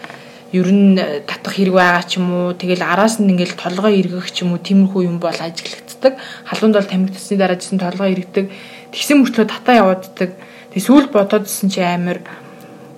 ер 0.52 0.70
нь 0.74 0.98
татах 1.30 1.54
хэрэг 1.54 1.76
байгаа 1.78 2.04
ч 2.10 2.18
юм 2.18 2.34
уу 2.34 2.58
тэгэл 2.58 2.82
араас 2.82 3.22
нь 3.22 3.30
ингээл 3.30 3.54
толгой 3.54 4.02
эргэх 4.02 4.34
ч 4.34 4.42
юм 4.42 4.58
уу 4.58 4.62
тиймэрхүү 4.62 5.06
юм 5.06 5.22
бол 5.22 5.36
ажиглагддаг. 5.36 6.18
Халуунд 6.50 6.76
бол 6.76 6.90
тамиг 6.90 7.14
тасны 7.14 7.38
дараа 7.38 7.58
жисэн 7.58 7.78
толгой 7.78 8.18
эргэдэг. 8.18 8.50
Тэгсэн 8.90 9.22
мөртлөө 9.22 9.46
татаа 9.46 9.76
явааддаг 9.86 10.30
тэг 10.74 10.82
сүүл 10.82 11.14
бодоодсэн 11.14 11.70
чи 11.70 11.86
амир 11.86 12.26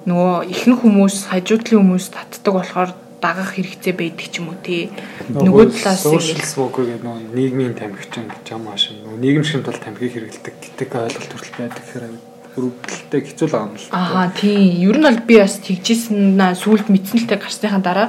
нөгөө 0.08 0.48
ихэнх 0.48 0.79
хүмүүс 0.79 1.27
хажуудлын 1.27 1.79
хүмүүс 1.84 2.08
татдаг 2.15 2.53
болохоор 2.55 2.91
дагах 3.20 3.53
хэрэгцээ 3.53 3.93
байдаг 4.00 4.27
ч 4.31 4.39
юм 4.39 4.55
уу 4.55 4.58
тий. 4.63 4.89
Нөгөө 5.29 5.75
талаас 5.75 6.08
social 6.08 6.41
smoker 6.41 6.88
гэдэг 6.88 7.03
нөгөө 7.03 7.36
нийгмийн 7.36 7.75
тамхичин 7.75 8.31
гэж 8.31 8.46
юм 8.55 8.72
ааш 8.72 8.96
нөгөө 8.96 9.20
нийгэм 9.20 9.43
шиг 9.46 9.62
тал 9.67 9.77
тамхиг 9.77 10.10
хэрэгэлдэг 10.10 10.55
гэдэг 10.58 10.89
ойлголт 10.89 11.31
хүртэл 11.36 11.60
байдаг 11.62 11.86
хэрэг 11.86 12.31
өрөвдөлтөй 12.58 13.22
хэцүү 13.24 13.48
л 13.48 13.53
байгаа 13.55 13.70
юм 13.72 13.77
л. 13.79 13.88
Аа 13.96 14.27
тийм. 14.36 14.60
Ер 14.84 14.98
нь 15.00 15.08
бол 15.08 15.20
би 15.24 15.36
бас 15.39 15.55
тэгжсэн 15.63 16.36
сүулт 16.60 16.88
мэдсэнэлтэй 16.91 17.39
гарсныхаа 17.39 17.79
дараа 17.79 18.08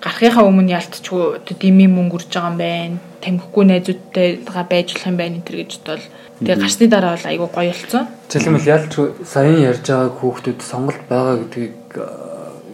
гарахынхаа 0.00 0.48
өмнө 0.48 0.72
ялтчгүй 0.72 1.44
дэмий 1.60 1.88
мөнгө 1.92 2.16
үрж 2.16 2.32
байгаа 2.32 2.48
юм 2.48 2.58
байна. 2.58 2.96
Тамхигүй 3.20 3.64
найзуудтайгаа 3.68 4.64
байж 4.64 4.88
болох 4.96 5.10
юм 5.12 5.18
байна 5.20 5.36
энэ 5.36 5.44
төр 5.44 5.56
гэж 5.60 5.72
бодвол 5.84 6.06
тэгээ 6.40 6.62
гарсны 6.64 6.86
дараа 6.88 7.12
бол 7.12 7.28
айгүй 7.28 7.48
гоё 7.52 7.72
болсон. 7.76 8.04
Жишээлбэл 8.32 8.72
ялч 8.72 8.92
саяхан 9.28 9.66
ярьж 9.68 9.84
байгаа 9.84 10.16
хүүхдүүд 10.16 10.60
сонголт 10.64 11.02
байгаа 11.12 11.36
гэдгийг 11.44 11.76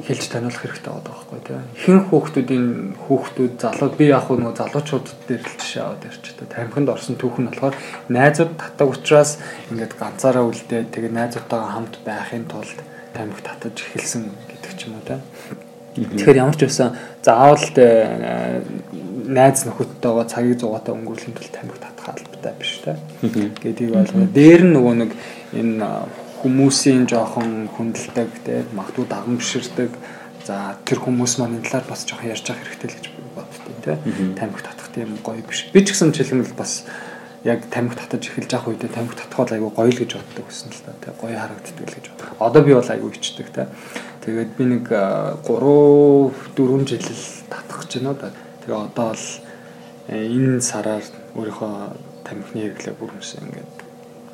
хэлж 0.07 0.23
таниулах 0.31 0.63
хэрэгтэй 0.63 0.91
байгаа 0.95 1.24
байхгүй 1.35 1.43
тийм. 1.43 1.63
Ихэнх 1.75 2.07
хүүхдүүдийн 2.11 2.67
хүүхдүүд 3.07 3.55
залууд 3.59 3.95
би 3.99 4.07
яг 4.09 4.29
нөгөө 4.31 4.55
залуучууд 4.55 5.07
дээр 5.29 5.43
л 5.43 5.59
жишээ 5.59 5.83
аваад 5.83 6.03
та 6.39 6.45
тамхинд 6.55 6.89
орсон 6.89 7.17
түүх 7.19 7.37
нь 7.43 7.49
болохоор 7.51 7.75
найзууд 8.09 8.53
татдаг 8.55 8.89
учраас 8.95 9.39
ингээд 9.71 9.99
ганцаараа 9.99 10.45
үлдээ 10.47 10.91
тэгээ 10.95 11.13
найзуудтайгаа 11.13 11.71
хамт 11.75 11.95
байхын 12.07 12.47
тулд 12.47 12.79
тамхи 13.15 13.43
татаж 13.43 13.77
эхэлсэн 13.83 14.23
гэдэг 14.31 14.73
ч 14.79 14.81
юм 14.87 14.99
уу 14.99 15.07
тийм. 15.07 15.23
Тэгэхээр 15.95 16.43
ямар 16.43 16.57
ч 16.59 16.67
байсан 16.67 16.99
заавал 17.23 17.67
э, 17.79 18.63
найз 19.27 19.63
нөхөдтэйгээ 19.67 20.27
цагийг 20.27 20.59
зугаатай 20.59 20.95
өнгөрүүлэх 20.95 21.35
тул 21.39 21.51
тамхи 21.55 21.79
татах 21.79 22.07
албатай 22.15 22.55
биш 22.59 22.83
тийм. 22.83 22.99
Гэдгийг 23.63 23.95
ойлгоо. 23.95 24.27
Дээр 24.27 24.63
нь 24.67 24.75
нөгөө 24.75 24.95
нэг 24.99 25.11
энэ 25.55 25.87
хүмүүсийн 26.43 27.07
жоохон 27.09 27.71
хүндэлдэг 27.73 28.31
те 28.45 28.67
магадгүй 28.77 29.07
дагамширдаг 29.09 29.91
За 30.45 30.77
тэр 30.85 31.01
хүмүүс 31.01 31.41
маань 31.41 31.57
энэ 31.57 31.65
талаар 31.65 31.89
бас 31.89 32.05
жоохон 32.05 32.29
ярьж 32.29 32.45
авах 32.53 32.69
хэрэгтэй 32.69 32.89
л 32.93 32.97
гэж 33.01 33.07
боддтой 33.33 33.75
тий. 33.81 33.97
Тамхи 34.37 34.61
татах 34.61 34.89
тийм 34.93 35.17
гоё 35.25 35.41
биш. 35.41 35.73
Би 35.73 35.81
ч 35.81 35.97
гэсэн 35.97 36.13
жишээлбэл 36.13 36.53
бас 36.53 36.85
яг 37.49 37.65
тамхи 37.73 37.97
татаж 37.97 38.29
эхэлж 38.29 38.53
авах 38.53 38.77
үедээ 38.77 38.93
тамхи 38.93 39.17
татхад 39.17 39.57
айгүй 39.57 39.73
гоё 39.73 39.89
л 39.89 40.01
гэж 40.05 40.11
боддог 40.21 40.45
гэсэн 40.45 40.69
л 40.69 40.85
та 40.85 40.93
тий. 41.01 41.13
Гоё 41.17 41.37
харагддаг 41.41 41.89
л 41.89 41.97
гэж 41.97 42.05
боддог. 42.13 42.29
Одоо 42.45 42.61
би 42.61 42.77
бол 42.77 42.93
айгүй 42.93 43.11
ичдэг 43.17 43.49
тий. 43.57 43.67
Тэгээд 44.21 44.51
би 44.61 44.65
нэг 44.69 44.85
3 44.85 45.49
4 45.49 46.93
жил 46.93 47.09
татах 47.49 47.79
гэж 47.89 47.93
байна 48.05 48.13
да. 48.13 48.29
Тэгээ 48.69 48.85
одоо 48.85 49.11
л 49.17 49.27
энэ 50.13 50.61
сараар 50.61 51.05
өөрийнхөө 51.41 51.73
тамхины 52.29 52.69
хэрэглээ 52.69 52.95
бүрмсэн 53.01 53.49
ингээд 53.49 53.77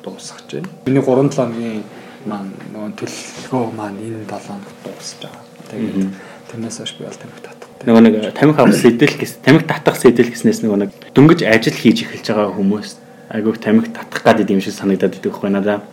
дуусгаж 0.03 0.47
байна. 0.59 0.69
Миний 0.83 0.99
3 0.99 1.31
7 1.31 1.39
хоногийн 1.39 1.83
маань 2.27 2.51
нөгөө 2.75 2.91
төлөвлөгөө 2.99 3.63
маань 3.79 3.99
энэ 4.03 4.27
7 4.27 4.51
хоногт 4.51 4.77
дуусж 4.83 5.15
байгаа. 5.23 5.50
Тэгээд 5.71 6.11
тэрнээс 6.51 6.77
хойш 6.83 6.93
би 6.99 7.07
бол 7.07 7.15
тамхи 7.15 7.41
татах. 7.47 7.69
Нөгөө 7.87 8.01
нэг 8.03 8.15
тамхи 8.35 8.59
авах 8.59 8.75
сэтэл 8.75 9.15
гэс 9.15 9.39
тамхи 9.39 9.63
татах 9.63 9.95
сэтэл 9.95 10.29
гэснээс 10.35 10.59
нөгөө 10.67 10.79
нэг 10.83 10.91
дөнгөж 11.15 11.39
ажил 11.47 11.75
хийж 11.79 12.03
эхэлж 12.03 12.27
байгаа 12.27 12.51
хүмүүс 12.59 12.89
айгүйх 13.31 13.57
тамхи 13.63 13.89
татах 13.95 14.21
гэдэг 14.27 14.51
юм 14.51 14.61
шиг 14.61 14.75
санагдаад 14.75 15.15
идэх 15.15 15.31
байхгүй 15.31 15.51
надаа. 15.55 15.87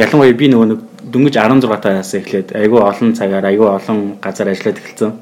Ялангуяа 0.00 0.32
би 0.32 0.48
нөгөө 0.48 0.66
нэг 0.72 0.80
дөнгөж 1.12 1.34
16 1.36 1.68
тааас 1.84 2.12
эхлээд 2.16 2.48
айгүй 2.56 2.80
олон 2.80 3.12
цагаар 3.12 3.44
айгүй 3.44 3.68
олон 3.68 3.98
газар 4.16 4.48
ажиллаад 4.48 4.80
эхэлсэн. 4.80 5.12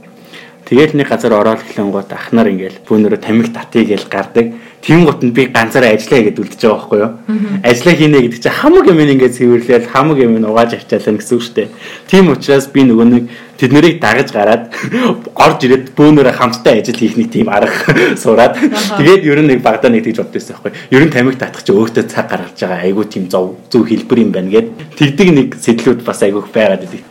Тэгээд 0.66 0.98
нэг 0.98 1.06
газар 1.06 1.30
ороод 1.30 1.62
эхлэн 1.62 1.94
гот 1.94 2.10
ахнаар 2.10 2.50
ингээл 2.50 2.82
бүүнөрө 2.90 3.22
тамхи 3.22 3.54
татъя 3.54 3.86
гэж 3.86 4.10
гардаг. 4.10 4.50
Тийм 4.82 5.06
гот 5.06 5.22
нь 5.22 5.30
би 5.30 5.46
ганцаараа 5.46 5.94
ажиллая 5.94 6.26
гэдээ 6.26 6.42
үлдчихэж 6.42 6.66
байгаа 6.66 6.74
байхгүй 6.82 6.98
юу? 7.06 7.12
Ажиллаа 7.62 7.94
хийнэ 7.94 8.18
гэдэг 8.26 8.42
чинь 8.42 8.58
хамаг 8.58 8.86
юм 8.90 8.98
ингээд 8.98 9.36
цэвэрлээл 9.38 9.86
хамаг 9.94 10.18
юм 10.18 10.42
угааж 10.42 10.74
авчаалаа 10.74 11.14
гэсэн 11.22 11.34
үг 11.38 11.42
шүү 11.46 11.54
дээ. 11.54 11.68
Тийм 12.10 12.34
учраас 12.34 12.66
би 12.66 12.82
нөгөө 12.82 13.06
нэг 13.06 13.24
тэд 13.62 13.70
нарыг 13.78 14.02
дагаж 14.02 14.28
гараад 14.34 14.74
орж 15.46 15.58
ирээд 15.70 15.86
бөөнөрө 15.94 16.34
хамттай 16.34 16.82
ажил 16.82 16.98
хийх 16.98 17.14
нэг 17.14 17.30
тийм 17.30 17.46
арга 17.46 17.94
сураад 18.22 18.58
тэгээд 18.58 19.22
ер 19.22 19.38
нь 19.46 19.50
нэг 19.54 19.62
багадаа 19.62 19.94
нэг 19.94 20.02
тэгж 20.02 20.18
боддоос 20.18 20.50
байхгүй. 20.50 20.74
Ер 20.90 21.02
нь 21.06 21.14
тамхи 21.14 21.38
татах 21.38 21.62
чи 21.62 21.70
өөртөө 21.70 22.10
цаг 22.10 22.26
гаргаж 22.26 22.58
байгаа 22.58 22.82
айгүй 22.82 23.06
тийм 23.06 23.30
зөв 23.30 23.54
зөв 23.70 23.86
хэлбэр 23.86 24.18
юм 24.18 24.30
байна 24.34 24.50
гэд 24.50 24.98
тэгдэг 24.98 25.28
нэг 25.30 25.48
сэтлүүд 25.62 26.02
бас 26.02 26.26
айгүйх 26.26 26.50
байгаад 26.50 26.90
идэв. 26.90 27.06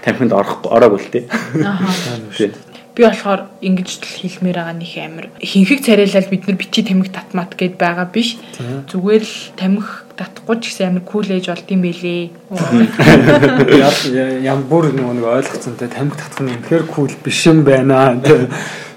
Тамхинд 0.00 0.32
орохгүй 0.32 0.70
ороогүй 0.72 1.00
л 1.00 1.12
тээ. 1.12 1.24
Аа. 1.60 2.75
Би 2.96 3.04
болохоор 3.04 3.52
ингэж 3.60 3.88
л 4.00 4.08
хэлмээр 4.08 4.56
байгаа 4.56 4.72
нэг 4.80 4.92
амир 4.96 5.26
хинхэг 5.44 5.84
царайлал 5.84 6.32
бид 6.32 6.48
нар 6.48 6.56
бичи 6.56 6.80
тамхи 6.80 7.12
татмат 7.12 7.52
гэд 7.52 7.76
байгаа 7.76 8.08
биш. 8.08 8.40
Зүгээр 8.88 9.20
л 9.20 9.36
тамхи 9.52 10.16
татахгүй 10.16 10.56
ч 10.64 10.72
гэсэн 10.72 10.96
амир 10.96 11.04
кул 11.04 11.28
ээж 11.28 11.52
болд 11.52 11.68
юм 11.68 11.84
бэлээ. 11.84 12.32
Ям 14.48 14.64
бүр 14.64 14.96
нэг 14.96 15.12
ойлгоцсонтэй 15.28 15.92
тамхи 15.92 16.16
татах 16.16 16.40
нь 16.40 16.56
үнэхээр 16.56 16.84
кул 16.88 17.12
биш 17.20 17.44
юм 17.44 17.68
байна. 17.68 18.16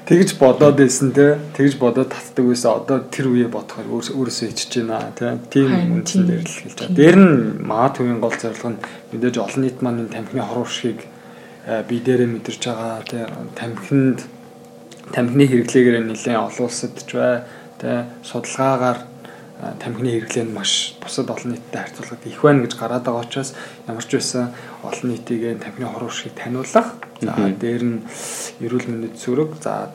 Тэгж 0.07 0.39
бодоод 0.39 0.79
байсан 0.79 1.11
те. 1.11 1.35
Тэгж 1.59 1.75
бодоод 1.75 2.15
татдаг 2.15 2.47
байсан. 2.47 2.79
Одоо 2.79 3.03
тэр 3.03 3.35
үе 3.35 3.51
бодохоор 3.51 3.99
өөрөөсөө 4.15 4.47
ичж 4.47 4.79
байна 4.79 5.11
те. 5.11 5.35
Тийм 5.51 5.75
үндсэн 5.75 6.23
дээр 6.23 6.47
л 6.47 6.55
хэлж 6.63 6.77
байгаа. 6.87 6.95
Дээр 6.95 7.17
нь 7.19 7.35
маа 7.67 7.91
төвийн 7.91 8.23
гол 8.23 8.33
зорилго 8.33 8.79
нь 8.79 8.81
мэдээж 9.11 9.35
олон 9.43 9.61
нийт 9.67 9.83
маань 9.83 10.07
энэ 10.07 10.15
тамхины 10.15 10.41
хорвошгийг 10.47 11.03
Э, 11.03 11.18
би 11.85 12.01
дээрээ 12.01 12.29
мэдэрч 12.33 12.61
байгаа 12.65 13.05
тий 13.05 13.23
тамхинд 13.53 14.25
тамхины 15.13 15.45
хэрэглээгээр 15.45 16.05
нэлээд 16.05 16.37
олон 16.37 16.65
улсад 16.65 16.97
ч 16.97 17.13
бай 17.13 17.45
тий 17.77 18.09
судалгаагаар 18.25 18.99
э, 19.61 19.73
тамхины 19.77 20.09
хэрэглээ 20.17 20.45
нь 20.49 20.55
маш 20.57 20.97
бусад 20.97 21.29
олон 21.29 21.53
нийтэд 21.53 21.77
харьцуулахад 21.77 22.25
их 22.25 22.41
байна 22.41 22.65
гэж 22.65 22.73
гараад 22.73 23.05
байгаа 23.05 23.25
учраас 23.25 23.53
ямар 23.85 24.05
ч 24.05 24.11
байсан 24.17 24.53
олон 24.81 25.07
нийтийг 25.13 25.61
тамхины 25.61 25.85
хор 25.89 26.09
уршиг 26.09 26.33
таниулах. 26.33 26.97
За 27.21 27.33
дээр 27.37 27.83
нь 27.85 27.97
эрүүл 28.65 28.89
мэндэд 28.89 29.15
зүрэг 29.17 29.61
за 29.61 29.93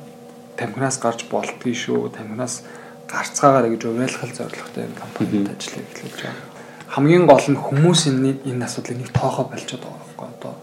тамхинаас 0.54 0.98
гарч 1.02 1.26
болтгий 1.26 1.74
шүү. 1.74 2.10
Тамхинаас 2.14 2.62
гарцгаагаар 3.10 3.70
гэж 3.70 3.82
уриалгах 3.86 4.30
зорилготой 4.30 4.86
энэ 4.86 4.98
компанид 4.98 5.50
ажиллая 5.50 5.84
эхлэж 5.90 6.14
байгаа. 6.22 6.46
Хамгийн 6.94 7.26
гол 7.26 7.46
нь 7.50 7.58
хүмүүс 7.58 8.00
энэ 8.10 8.30
энэ 8.46 8.64
асуудлыг 8.66 8.98
нэг 8.98 9.10
тоохоо 9.10 9.50
болчиход 9.50 9.82
байгаа 9.82 10.06
байхгүй 10.06 10.30
одоо 10.38 10.54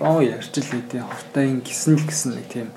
Оо 0.00 0.20
ярьж 0.22 0.52
л 0.54 0.68
хэдийн 0.68 1.06
хортой 1.06 1.44
ин 1.48 1.60
гисэн 1.64 1.96
л 1.98 2.06
гэсэн 2.06 2.38
нэг 2.38 2.46
тийм 2.52 2.68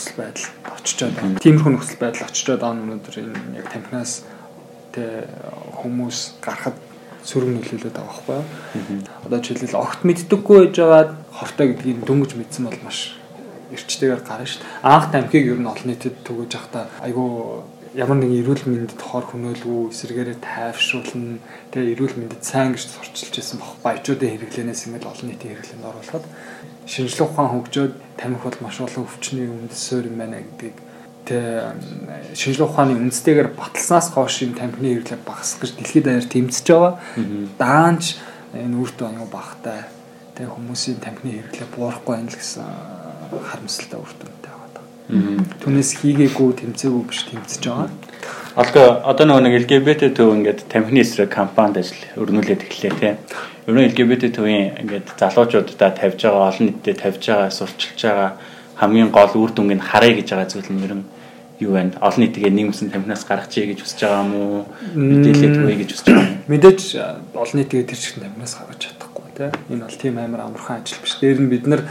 нөхцөл 0.00 0.16
байдал 0.16 0.48
очичоод 0.74 1.14
байна. 1.14 1.42
Тиймэрхүү 1.44 1.72
нөхцөл 1.76 2.00
байдал 2.00 2.26
очичоод 2.26 2.60
байгаа 2.60 2.82
өнөөдөр 2.82 3.16
энэ 3.20 3.58
яг 3.60 3.66
тамхинаас 3.68 4.12
тэ 4.96 5.28
хүмүүс 5.78 6.18
гарахад 6.40 6.76
сөрөг 7.24 7.50
нөлөөлөд 7.52 7.94
байгаа 7.94 8.08
байхгүй 8.08 8.36
юу? 8.40 9.04
Одоо 9.28 9.38
жишээлбэл 9.44 9.82
огт 9.82 10.00
мэддэггүй 10.08 10.56
байж 10.64 10.76
байгаа 10.80 11.04
хортой 11.36 11.66
гэдгийг 11.76 11.98
дөнгөж 12.08 12.32
мэдсэн 12.34 12.64
бол 12.64 12.80
маш 12.80 13.20
эрчтэйгээр 13.70 14.22
гарна 14.24 14.46
шүү 14.48 14.60
дээ. 14.64 14.72
Анх 14.82 15.06
тамхиг 15.12 15.44
ер 15.46 15.60
нь 15.60 15.68
олон 15.68 15.86
нийтэд 15.86 16.16
түгэж 16.26 16.50
явахдаа 16.58 16.84
айгүй 17.04 17.28
ямар 17.94 18.22
нэгэн 18.22 18.46
эрүүл 18.46 18.64
мэндэд 18.70 19.02
хор 19.02 19.26
хөнөөлгүй 19.26 19.90
эсэргээрээ 19.90 20.38
тайвшруулна. 20.38 21.42
Тэгээ 21.74 21.98
эрүүл 21.98 22.16
мэндэд 22.22 22.42
сайн 22.46 22.78
гэж 22.78 22.86
сурчилж 22.86 23.34
байсан 23.34 23.58
бох 23.58 23.74
баячуудын 23.82 24.30
хэрэглэнээс 24.30 24.86
ингээд 24.86 25.10
олон 25.10 25.26
нийтийн 25.26 25.58
хэрэглэнд 25.58 25.88
оруулахад 25.90 26.24
шинжилгээ 26.86 27.26
ухаан 27.26 27.50
хөгжөөд 27.50 27.94
тамхи 28.14 28.46
бол 28.46 28.58
маш 28.62 28.78
олон 28.78 29.02
өвчний 29.10 29.50
үндэс 29.50 29.82
суурь 29.82 30.06
юм 30.06 30.22
байна 30.22 30.38
гэдгийг. 30.38 30.76
Тэгээ 31.26 32.38
шинжилгээ 32.38 32.68
ухааны 32.70 32.94
үндэстэйгээр 32.94 33.50
баталснаас 33.58 34.06
хойш 34.14 34.36
юм 34.46 34.54
тамхины 34.54 34.86
хэрэглээ 34.94 35.26
багасгах 35.26 35.66
гэж 35.66 35.72
дэлхийд 35.82 36.06
даяар 36.06 36.26
тэмцэж 36.30 36.66
байгаа. 36.70 36.94
Даанч 37.58 38.04
энэ 38.54 38.78
үрт 38.78 39.02
аюу 39.02 39.26
багтай. 39.26 39.90
Тэгээ 40.38 40.54
хүмүүсийн 40.54 41.02
тамхины 41.02 41.42
хэрэглээ 41.42 41.68
буурахгүй 41.74 42.12
байна 42.14 42.30
л 42.30 42.38
гэсэн 42.38 42.66
харамсалтай 43.50 43.98
үр 43.98 44.14
дүнтэй 44.14 44.49
Түүнээс 45.10 45.90
хийгээгүй 46.00 46.50
тэмцээгүй 46.62 47.02
биш 47.10 47.26
тэмцэж 47.26 47.62
байгаа. 47.66 47.90
Одоо 48.54 48.86
одоо 49.02 49.24
нөгөө 49.26 49.42
нэг 49.42 49.54
LGBT 49.66 50.14
төв 50.14 50.30
ингээд 50.38 50.70
тамхины 50.70 51.02
эсрэг 51.02 51.30
кампанид 51.34 51.82
ажил 51.82 52.02
өрнүүлээд 52.14 52.66
эхлэв 52.66 52.94
тийм. 52.98 53.16
Ер 53.66 53.74
нь 53.74 53.86
LGBT 53.90 54.30
төвийн 54.30 54.78
ингээд 54.86 55.14
залуучуудаа 55.18 55.90
тавьж 55.98 56.20
байгаа 56.26 56.50
олон 56.50 56.66
нийтэд 56.70 56.98
тавьж 57.02 57.22
байгаа 57.26 57.50
сурчилж 57.50 58.00
байгаа 58.06 58.30
хамгийн 58.78 59.10
гол 59.10 59.34
үр 59.34 59.50
дүнг 59.54 59.74
нь 59.78 59.82
харъя 59.82 60.14
гэж 60.18 60.28
байгаа 60.30 60.50
зүйл 60.50 60.70
нь 60.70 60.84
ер 60.86 60.94
нь 60.98 61.06
юу 61.62 61.72
байна? 61.78 61.94
Олон 62.02 62.20
нийтгээ 62.26 62.50
нийгэмсэн 62.50 62.90
тамхинаас 62.90 63.24
гаргачихъя 63.26 63.70
гэж 63.70 63.78
хүсэж 63.82 64.00
байгаа 64.02 64.22
юм 64.26 64.32
уу? 64.34 64.64
Мэдээлэл 64.94 65.54
төвөө 65.58 65.76
гэж 65.78 65.90
хүсэж 65.94 66.06
байгаа 66.10 66.26
юм. 66.26 66.38
Мэдээж 66.50 66.80
олон 67.38 67.56
нийтгээ 67.58 67.82
тэр 67.86 67.98
чигт 68.02 68.18
тамхинаас 68.18 68.54
гаргаж 68.58 68.80
чадахгүй 68.82 69.28
тийм. 69.38 69.52
Энэ 69.70 69.84
бол 69.86 69.98
тийм 70.02 70.14
амар 70.18 70.40
амархан 70.48 70.82
ажил 70.82 71.02
биш. 71.02 71.14
Дээр 71.22 71.38
нь 71.38 71.52
бид 71.52 71.64
нар 71.70 71.82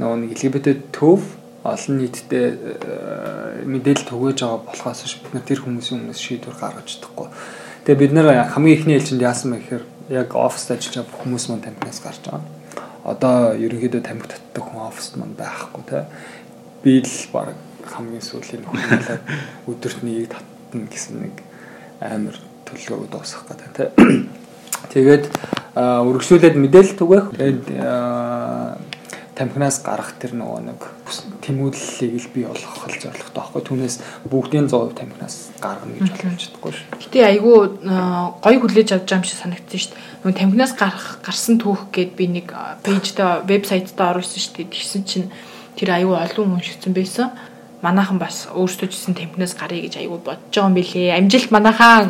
нөгөө 0.00 0.16
нэг 0.16 0.30
LGBT 0.32 0.66
төв 0.96 1.20
олон 1.66 1.96
нийтэд 1.98 2.30
мэдээлэл 3.66 4.06
түгээж 4.06 4.38
байгаа 4.42 4.60
болохоос 4.62 5.18
бид 5.22 5.34
нар 5.34 5.46
тэр 5.46 5.60
хүмүүсийн 5.66 5.98
өмнөөс 6.06 6.20
шийдвэр 6.22 6.56
гаргаж 6.60 6.86
чадахгүй. 6.86 7.28
Тэгээ 7.86 8.02
бид 8.02 8.12
нар 8.14 8.28
хамгийн 8.50 8.76
ихний 8.78 8.96
ээлжинд 8.98 9.22
яасан 9.22 9.54
бэ 9.54 9.58
гэхээр 9.62 9.84
яг 10.10 10.28
оффист 10.34 10.70
ажиллаж 10.70 10.94
байгаа 11.02 11.18
хүмүүс 11.22 11.44
маань 11.50 11.64
тамхинаас 11.66 12.00
гарч 12.02 12.22
байгаа. 12.26 12.42
Одоо 13.06 13.36
ерөнхийдөө 13.58 14.02
тамхи 14.02 14.30
татдаг 14.30 14.62
хүн 14.62 14.86
оффист 14.86 15.18
маань 15.18 15.34
байхгүй 15.38 15.82
те. 15.90 16.06
Би 16.82 17.02
л 17.02 17.18
баг 17.34 17.54
хамгийн 17.86 18.22
сүүлийн 18.22 18.66
хүлээлээд 18.66 19.22
өдөрт 19.70 20.00
нэг 20.06 20.30
татна 20.34 20.86
гэсэн 20.90 21.14
нэг 21.22 21.34
амар 22.02 22.36
төлөвлөгөө 22.66 23.10
дуусгах 23.10 23.46
гэдэг 23.50 23.70
те. 23.74 23.84
Тэгээд 24.94 25.24
үргэлжлүүлээд 25.76 26.56
мэдээлэл 26.56 26.98
түгээх. 26.98 27.26
Тэгээд 27.36 27.64
тамхинаас 29.36 29.84
гарах 29.84 30.16
тэр 30.16 30.32
нөгөө 30.32 30.60
нэг 30.64 30.80
тэмүүллийг 31.44 32.12
л 32.16 32.28
бий 32.32 32.44
болгох 32.48 32.88
л 32.88 32.96
зорилготой 32.96 33.36
байхгүй 33.36 33.62
түүнээс 33.68 33.96
бүгдийн 34.32 34.64
100% 34.72 34.96
тамхинаас 34.96 35.36
гаргана 35.60 36.00
гэж 36.00 36.16
болж 36.24 36.40
чадахгүй 36.40 36.72
шүү. 36.72 36.88
Гэтэ 37.04 37.18
айгүй 37.36 37.58
гоё 38.40 38.58
хүлээж 38.64 38.88
авч 38.96 39.04
байгаа 39.04 39.20
юм 39.20 39.28
шиг 39.28 39.40
санагдсан 39.44 39.80
шүү. 39.84 39.92
Нөгөө 40.24 40.38
тамхинаас 40.40 40.72
гарах 40.72 41.06
гарсан 41.20 41.60
түүх 41.60 41.92
гээд 41.92 42.12
би 42.16 42.24
нэг 42.32 42.48
пэйжтэй 42.80 43.44
вебсайтаа 43.44 44.16
оруулсан 44.16 44.40
шүү. 44.40 44.72
Тэгсэн 44.72 45.04
чинь 45.04 45.28
тэр 45.76 46.00
айгүй 46.00 46.16
олон 46.16 46.44
хүн 46.48 46.56
уншигдсан 46.56 46.96
байсан. 46.96 47.28
Манайхан 47.84 48.16
бас 48.16 48.48
өөрсдөө 48.56 48.88
жисэн 48.88 49.20
тамхинаас 49.20 49.52
гарыг 49.52 49.84
гэж 49.84 50.00
айгүй 50.00 50.16
бодож 50.24 50.48
байгаа 50.48 50.72
юм 50.72 50.76
билээ. 50.80 51.12
Амжилт 51.12 51.52
манайхан. 51.52 52.08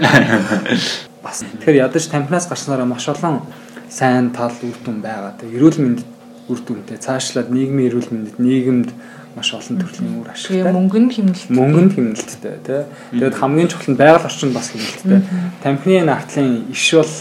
Бас 1.26 1.42
тэгэхээр 1.42 1.90
ядаж 1.90 2.06
тамхинаас 2.06 2.47
гарснараа 2.47 2.87
маш 2.87 3.02
олон 3.11 3.42
сайн 3.90 4.30
тал 4.30 4.54
үр 4.62 4.78
дүн 4.87 5.02
байгаа. 5.02 5.35
Эрүүл 5.42 5.83
мэндэд 5.83 6.15
үр 6.48 6.60
дүнтэй 6.62 6.98
цаашлаад 6.98 7.50
нийгмийн 7.50 7.88
эрүүл 7.90 8.10
мэндэд 8.10 8.38
нийгэмд 8.38 8.90
маш 9.36 9.52
олон 9.52 9.76
төрлийн 9.82 10.22
үр 10.22 10.30
ашигтай. 10.32 10.72
Мөнгөнд 10.72 11.12
хэмнэлттэй. 11.12 11.52
Мөнгөнд 11.52 11.92
хэмнэлттэй 11.92 12.56
тий. 12.64 12.82
Тэгээд 13.12 13.36
хамгийн 13.36 13.68
чухал 13.68 13.90
нь 13.92 14.00
байгаль 14.00 14.24
орчинд 14.24 14.54
бас 14.56 14.72
хэмнэлттэй. 14.72 15.20
Тамхины 15.60 16.08
нартлын 16.08 16.72
иш 16.72 16.86
бол 16.96 17.14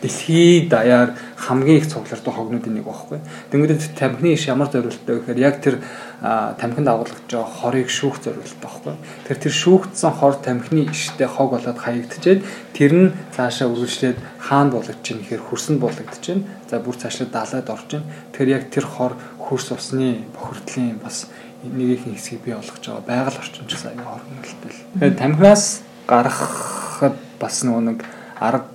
дэлхийд 0.00 0.72
даяар 0.72 1.12
хамгийн 1.40 1.80
их 1.80 1.88
цуглардсан 1.88 2.34
хогнуудын 2.36 2.74
нэг 2.76 2.84
багхгүй. 2.84 3.18
Тэнгүүдэд 3.48 3.96
тамхины 3.96 4.36
иш 4.36 4.44
ямар 4.44 4.68
зориулттай 4.68 5.16
гэхээр 5.24 5.40
яг 5.40 5.56
тэр 5.64 5.80
тамхинд 6.20 6.84
агуулгаж 6.84 7.24
байгаа 7.24 7.48
хорыг 7.48 7.88
шүүх 7.88 8.20
зориулттай 8.20 8.60
багхгүй. 8.60 8.94
Тэр 9.24 9.36
тэр 9.40 9.54
шүүгдсэн 9.56 10.12
хор 10.20 10.36
тамхины 10.36 10.92
иштэй 10.92 11.24
хог 11.24 11.56
болоод 11.56 11.80
хаягдчихэд 11.80 12.44
тэр 12.76 12.92
нь 12.92 13.12
цаашаа 13.32 13.72
үргэлжлээд 13.72 14.20
хаан 14.36 14.68
болгож 14.68 15.00
чинь 15.00 15.24
гэхээр 15.24 15.48
хөрсөнд 15.48 15.80
болгогдож 15.80 16.20
чинь. 16.20 16.44
За 16.68 16.76
бүр 16.76 17.00
цаашаа 17.00 17.32
далайд 17.32 17.72
орж 17.72 17.88
чинь. 17.88 18.04
Тэр 18.36 18.46
яг 18.52 18.68
тэр 18.68 18.84
хор 18.84 19.16
хөрс 19.40 19.72
усны 19.72 20.28
бохирдлын 20.36 21.00
бас 21.00 21.32
нэг 21.64 21.88
их 21.88 22.04
хэсгийг 22.04 22.44
бий 22.44 22.54
болгож 22.54 22.84
байгаа 22.84 23.04
байгаль 23.08 23.40
орчин 23.40 23.64
ч 23.64 23.80
гэсэн 23.80 23.96
аюу 23.96 24.12
хормолтой 24.20 24.68
л. 24.68 24.80
Тэгээд 25.00 25.18
тамхинаас 25.18 25.64
гаргахад 26.04 27.16
бас 27.40 27.64
нэг 27.64 28.04
арга 28.36 28.68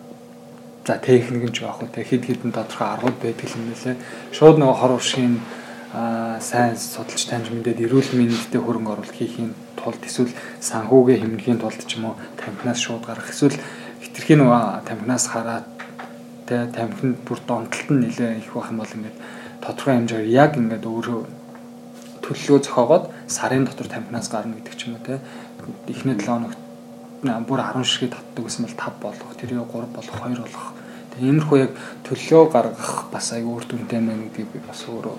за 0.85 0.97
техник 1.01 1.49
нь 1.49 1.65
байх 1.65 1.81
уу 1.81 1.89
те 1.89 2.05
хэд 2.05 2.23
хэдэн 2.29 2.51
тодорхой 2.53 2.87
аргууд 2.93 3.17
байдаг 3.17 3.49
юм 3.49 3.65
байлээ. 3.73 3.97
Шууд 4.31 4.57
нөгөө 4.61 4.77
хор 4.79 4.93
уршийн 4.97 5.41
сайн 6.39 6.77
судалж 6.77 7.23
таньж 7.25 7.49
мэдээд 7.49 7.89
эрүүл 7.89 8.11
мэндэд 8.13 8.53
хөрөнгө 8.59 8.93
оруулалт 8.93 9.15
хийхийн 9.15 9.55
тулд 9.79 10.01
эсвэл 10.03 10.33
санхүүгээ 10.59 11.23
хэмнэхийн 11.23 11.59
тулд 11.61 11.81
ч 11.87 11.95
юм 11.95 12.11
уу 12.11 12.15
тамхинаас 12.35 12.79
шууд 12.83 13.03
гарах 13.07 13.31
эсвэл 13.31 13.55
хитрхийн 14.03 14.43
нөгөө 14.43 14.85
тамхинаас 14.85 15.25
хараад 15.31 15.65
те 16.45 16.67
тамхинд 16.75 17.23
бүр 17.23 17.39
донтолт 17.47 17.89
нь 17.89 18.01
нэлээ 18.03 18.43
их 18.43 18.51
байх 18.51 18.69
юм 18.69 18.79
бол 18.83 18.91
ингээд 18.91 19.17
тодорхой 19.63 19.93
хэмжээгээр 19.95 20.35
яг 20.35 20.51
ингээд 20.59 20.83
өөрөө 20.83 21.19
төлөлөө 22.27 22.59
зохиогоод 22.65 23.05
сарын 23.31 23.63
дотор 23.63 23.87
тамхинаас 23.87 24.27
гарна 24.27 24.59
гэдэг 24.59 24.75
ч 24.75 24.81
юм 24.91 24.99
уу 24.99 25.05
те 25.07 25.23
эхний 25.87 26.19
7 26.19 26.27
хоногт 26.27 26.64
бүр 27.23 27.59
10 27.61 27.83
ширхэг 27.85 28.15
татдаг 28.17 28.43
гэсэн 28.45 28.65
бол 28.65 28.75
5 28.75 28.99
болох, 29.01 29.31
тэрийг 29.39 29.63
3 29.69 29.93
болох, 29.95 30.15
2 30.19 30.41
болох. 30.41 30.65
Тэгээ 31.15 31.29
иймэрхүү 31.31 31.57
яг 31.63 31.71
төлөө 32.03 32.43
гаргах 32.51 33.07
бас 33.07 33.31
аягүй 33.31 33.53
үр 33.55 33.65
дүнтэй 33.69 34.01
мэн 34.03 34.27
гэдгийг 34.35 34.49
би 34.51 34.59
бас 34.67 34.83
өөрөө 34.83 35.15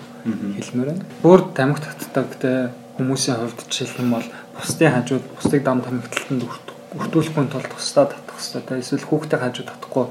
хэлмээр 0.61 0.89
байна. 0.93 1.05
Бүр 1.25 1.41
тамхи 1.57 1.81
татдаг 1.81 2.37
те 2.37 2.53
хүмүүсийн 3.01 3.41
хувьд 3.41 3.65
жишээлх 3.65 4.01
юм 4.05 4.13
бол 4.13 4.29
бусдын 4.61 4.93
хажууд 4.93 5.25
бусдыг 5.41 5.63
дам 5.65 5.81
тамхиталтанд 5.81 6.45
өртүүлэхгүй 7.01 7.45
тулд 7.49 7.69
тусдаа 7.73 8.07
татах 8.13 8.37
хэрэгтэй 8.41 8.81
эсвэл 8.81 9.09
хүүхдээ 9.09 9.41
хажууд 9.41 9.69
татахгүй 9.73 10.05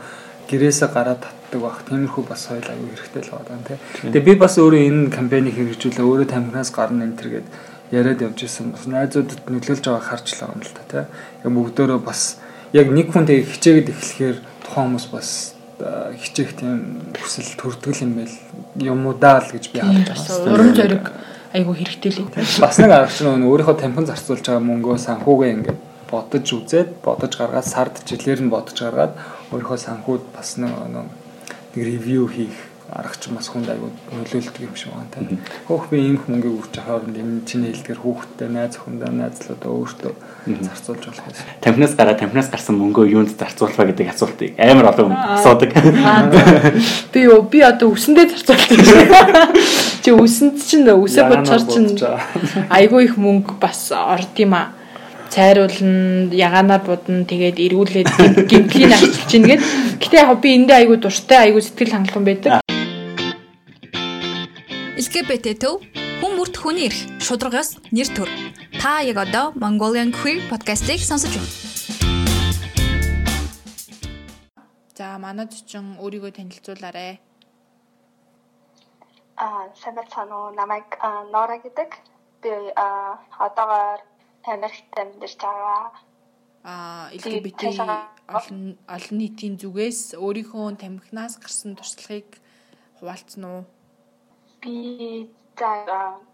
гэрээсээ 0.50 0.89
гараад 0.94 1.22
татдаг 1.22 1.62
байх. 1.62 1.82
Тиймэрхүү 1.89 2.24
бас 2.30 2.46
соёл 2.46 2.65
аягүй 2.65 2.89
хэрэгтэй 2.94 3.24
л 3.25 3.34
байна 3.46 3.65
те. 3.65 3.77
Тэгээ 4.10 4.25
би 4.25 4.34
бас 4.38 4.58
өөрөө 4.62 4.82
энэ 4.89 5.13
кампаниг 5.13 5.54
хэрэгжүүлээ 5.58 6.06
өөрөө 6.06 6.27
тамхинаас 6.30 6.70
гарна 6.74 7.06
энэ 7.10 7.18
төр 7.18 7.30
гэдэг 7.42 7.54
яриад 7.92 8.22
явж 8.22 8.46
исэн 8.46 8.72
бас 8.74 8.86
найзуудад 8.89 9.46
нөлөөлж 9.50 9.86
байгааг 9.86 10.25
байгаа 10.25 10.54
юм 10.54 10.62
л 10.62 10.74
та 10.74 10.84
тий. 10.89 11.04
Яг 11.44 11.51
бүгдөө 11.54 12.00
бас 12.01 12.38
яг 12.74 12.89
нэг 12.89 13.12
хүн 13.13 13.25
тэг 13.30 13.46
хичээгээд 13.46 13.92
эхлэхээр 13.94 14.38
тухайн 14.65 14.88
хүмүүс 14.96 15.08
бас 15.13 15.30
хичээх 15.77 16.56
тийм 16.56 17.12
хүсэл 17.20 17.60
төрдөг 17.60 17.96
юм 18.01 18.13
байл 18.15 18.36
юм 18.80 19.06
уу 19.06 19.13
даа 19.13 19.44
л 19.44 19.51
гэж 19.51 19.70
би 19.72 19.80
харж 19.80 20.08
байна. 20.08 20.54
Урам 20.56 20.72
зориг 20.74 21.06
айгүй 21.54 21.75
хэрэгтэй 21.84 22.12
л 22.15 22.22
юм. 22.24 22.30
Бас 22.36 22.80
нэг 22.80 22.92
аргач 22.92 23.20
нь 23.22 23.48
өөрийнхөө 23.48 23.77
тамхин 23.80 24.08
зарцуулж 24.08 24.44
байгаа 24.44 24.63
мөнгөө 24.63 24.98
санхүүгээ 25.04 25.51
ингээд 25.56 25.80
бодож 26.10 26.48
үзээд 26.48 26.89
бодож 27.04 27.34
гаргаад 27.36 27.68
сард 27.68 27.96
жилээр 28.08 28.42
нь 28.48 28.54
бодож 28.54 28.77
гаргаад 28.80 29.13
өөрийнхөө 29.51 29.80
санхүүд 29.84 30.24
бас 30.36 30.56
нэг 30.60 30.72
нэг 30.72 31.08
ревю 31.75 32.27
хийх 32.32 32.75
аргач 32.96 33.28
бас 33.36 33.50
хүнд 33.52 33.68
аягүй 33.68 33.92
нөлөөлдөг 33.92 34.64
юм 34.64 34.75
шиг 34.80 34.96
байна 34.96 35.12
тийм. 35.12 35.40
Хөөх 35.68 35.90
би 35.92 36.00
ийм 36.00 36.16
хүмүүнгээ 36.24 36.54
үрж 36.56 36.75
хооронд 36.80 37.18
юм 37.20 37.32
чиний 37.44 37.75
хэлдгэр 37.75 38.00
хүүхдтэй 38.00 38.48
найз 38.48 38.80
охиндоо 38.80 39.12
найзлуудаа 39.12 39.72
өөртөө 39.75 40.14
зарцуулж 40.64 41.04
болох 41.04 41.28
юм. 41.28 41.36
Тамхинаас 41.60 41.96
гараад 42.00 42.20
тамхинаас 42.24 42.50
гарсан 42.56 42.80
мөнгөө 42.80 43.06
юунд 43.12 43.36
зарцуулах 43.36 43.75
вэ 43.75 43.92
гэдэг 43.92 44.16
асуултыг 44.16 44.56
амар 44.56 44.96
олон 44.96 45.12
асуудаг. 45.12 45.75
Би 47.12 47.28
би 47.52 47.60
одоо 47.68 47.92
үсэндээ 47.92 48.32
зарцуулдаг. 48.32 48.80
Чи 50.04 50.16
үсэнд 50.16 50.56
чинь 50.64 50.88
үсээ 50.88 51.28
бодчоор 51.28 51.64
чинь 51.68 52.00
айгүй 52.72 53.12
их 53.12 53.20
мөнгө 53.20 53.60
бас 53.60 53.92
орд 53.92 54.40
юм 54.40 54.56
аа 54.56 54.72
цайруулна, 55.36 56.32
ягаанаар 56.32 56.84
будна, 56.86 57.25
тэгээд 57.28 57.60
эргүүлээд 57.60 58.10
гимтлийн 58.48 58.94
ажиллаж 58.96 59.25
чинь 59.28 59.48
гээд. 59.50 59.62
Гэтэ 60.00 60.22
яг 60.22 60.40
би 60.40 60.56
эндээ 60.56 60.86
айгүй 60.86 60.98
дуртай, 61.02 61.50
айгүй 61.50 61.62
сэтгэл 61.66 61.96
хангалуун 61.96 62.25
байдаг. 62.30 62.65
LGBT 64.96 65.60
төв 65.60 65.84
хүн 66.24 66.38
бүрт 66.40 66.56
хүний 66.56 66.88
эрх 66.88 66.96
шударгаас 67.20 67.75
нэр 67.92 68.08
төр. 68.16 68.30
Та 68.80 69.04
яг 69.04 69.20
одоо 69.20 69.52
Mongolian 69.60 70.16
Queer 70.16 70.40
podcast-ийг 70.48 71.04
сонсож 71.04 71.36
байна. 71.36 71.52
За 74.96 75.20
манад 75.20 75.52
чинь 75.52 76.00
өөрийгөө 76.00 76.32
танилцуулаарай. 76.40 77.20
Аа, 79.36 79.68
сайн 79.75 80.00
байна 80.00 80.32
уу? 80.32 80.56
Намайг 80.56 80.88
Нора 81.28 81.60
гэдэг. 81.60 81.92
Би 82.40 82.56
одоогоор 83.36 84.00
Америкт 84.48 84.96
амьдарч 84.96 85.36
байгаа. 85.44 85.92
Аа, 86.64 87.12
LGBT 87.12 87.84
олон 88.31 88.79
олон 88.88 89.18
нийтийн 89.20 89.60
зүгээс 89.60 90.16
өөрийнхөө 90.16 90.79
тамхинаас 90.79 91.36
гарсан 91.36 91.75
туршлагыг 91.75 92.40
хуваалцсан 93.03 93.44
уу? 93.44 93.75
Би 94.66 95.30
за 95.60 95.72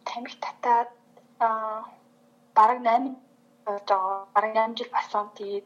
тамхи 0.08 0.38
татаад 0.40 0.90
аа 1.40 1.84
бараг 2.56 2.80
8 2.80 3.16
болж 3.66 3.88
байгаа. 3.88 4.26
Бараг 4.36 4.54
8 4.56 4.78
жил 4.78 4.90
болсон. 4.96 5.26
Тэгээд 5.36 5.66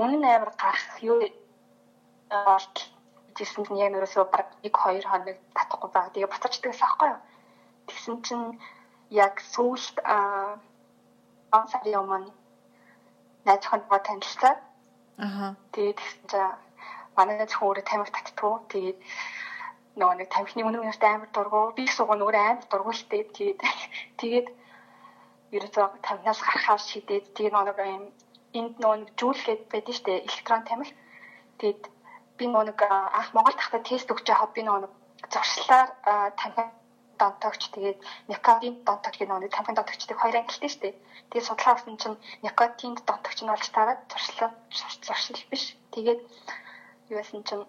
өмнө 0.00 0.16
нь 0.18 0.28
амар 0.34 0.52
гарах 0.62 0.96
юу 1.10 1.20
орч 2.30 2.76
гэсэн 3.36 3.64
чинь 3.64 3.80
яг 3.84 3.92
нэрсөө 3.92 4.24
бараг 4.32 4.48
1 4.64 4.72
2 4.72 5.04
хоног 5.10 5.38
татахгүй 5.56 5.90
байгаа. 5.92 6.12
Тэгээ 6.14 6.32
буцаачдаг 6.32 6.70
гэсэн 6.72 6.86
аахгүй 6.86 7.08
юу? 7.12 7.20
Тэгсэн 7.86 8.16
чинь 8.26 8.46
яг 9.24 9.34
сүүлд 9.52 9.96
аа 10.14 10.56
сарын 11.70 12.00
өмнө 12.02 12.32
найз 13.46 13.62
охиноо 13.66 14.00
танилцсан. 14.06 14.56
Аха. 15.26 15.46
Тэгээд 15.72 15.98
тэгсэн 16.00 16.24
чинь 16.32 16.56
манай 17.16 17.36
найз 17.36 17.54
өөрөө 17.60 17.84
тамхи 17.84 18.12
татдгүй. 18.16 18.54
Тэгээд 18.72 18.98
нөгөө 19.96 20.16
нэг 20.20 20.28
тамхины 20.28 20.62
үнэн 20.68 20.82
үнэртэй 20.84 21.10
амар 21.12 21.30
дургу. 21.32 21.72
Би 21.76 21.84
сугаа 21.88 22.16
нөгөө 22.20 22.36
амар 22.36 22.66
дургуултай 22.68 23.22
тэгээд 23.36 23.60
тэгээд 24.20 24.48
ерөөсөө 25.56 25.86
тамхинаас 26.06 26.40
гарахаар 26.44 26.82
шийдээд 26.88 27.24
тэгээд 27.36 27.54
нөгөө 27.56 27.86
юм 27.96 28.04
энд 28.58 28.74
нөгөө 28.80 28.98
нэг 29.00 29.10
жүүлгээд 29.20 29.62
байдаг 29.72 29.94
штэ 29.96 30.12
электрон 30.28 30.62
тамхи. 30.68 30.92
Тэгээд 31.60 31.82
би 32.36 32.44
нөгөө 32.44 32.92
анх 33.18 33.30
Монгол 33.32 33.56
тахта 33.56 33.80
тест 33.80 34.12
өгч 34.12 34.26
яхад 34.28 34.52
би 34.52 34.62
нөгөө 34.68 34.90
зуршлаар 35.32 35.88
тамхи 36.40 36.64
донтогч. 37.20 37.62
Тэгээд 37.72 37.98
никотин 38.28 38.74
донтогч 38.84 39.14
гэх 39.16 39.28
нөгөө 39.28 39.54
тамхин 39.56 39.76
донтогчдыг 39.76 40.18
хоёр 40.20 40.36
ангилтай 40.40 40.70
штэ 40.76 40.88
тэгээд 41.30 41.48
судалгаа 41.48 41.74
авсан 41.74 41.96
чинь 41.96 42.20
никотинд 42.44 42.98
донтогч 43.08 43.38
нь 43.42 43.50
болж 43.50 43.66
тараад 43.72 44.00
зуршлаа 44.12 44.50
зуршил 45.06 45.40
биш. 45.50 45.64
Тэгээд 45.94 46.20
юусэн 47.14 47.42
чинь 47.46 47.64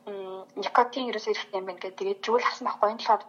никотин 0.64 1.10
ерөөсөө 1.10 1.34
хэрэгтэй 1.34 1.60
юм 1.60 1.68
байна 1.70 1.82
гэдэг. 1.82 1.98
Тэгээд 2.00 2.24
жүүл 2.26 2.46
хасан 2.48 2.66
байхгүй 2.68 2.90
энэ 2.90 3.06
болохоор 3.06 3.24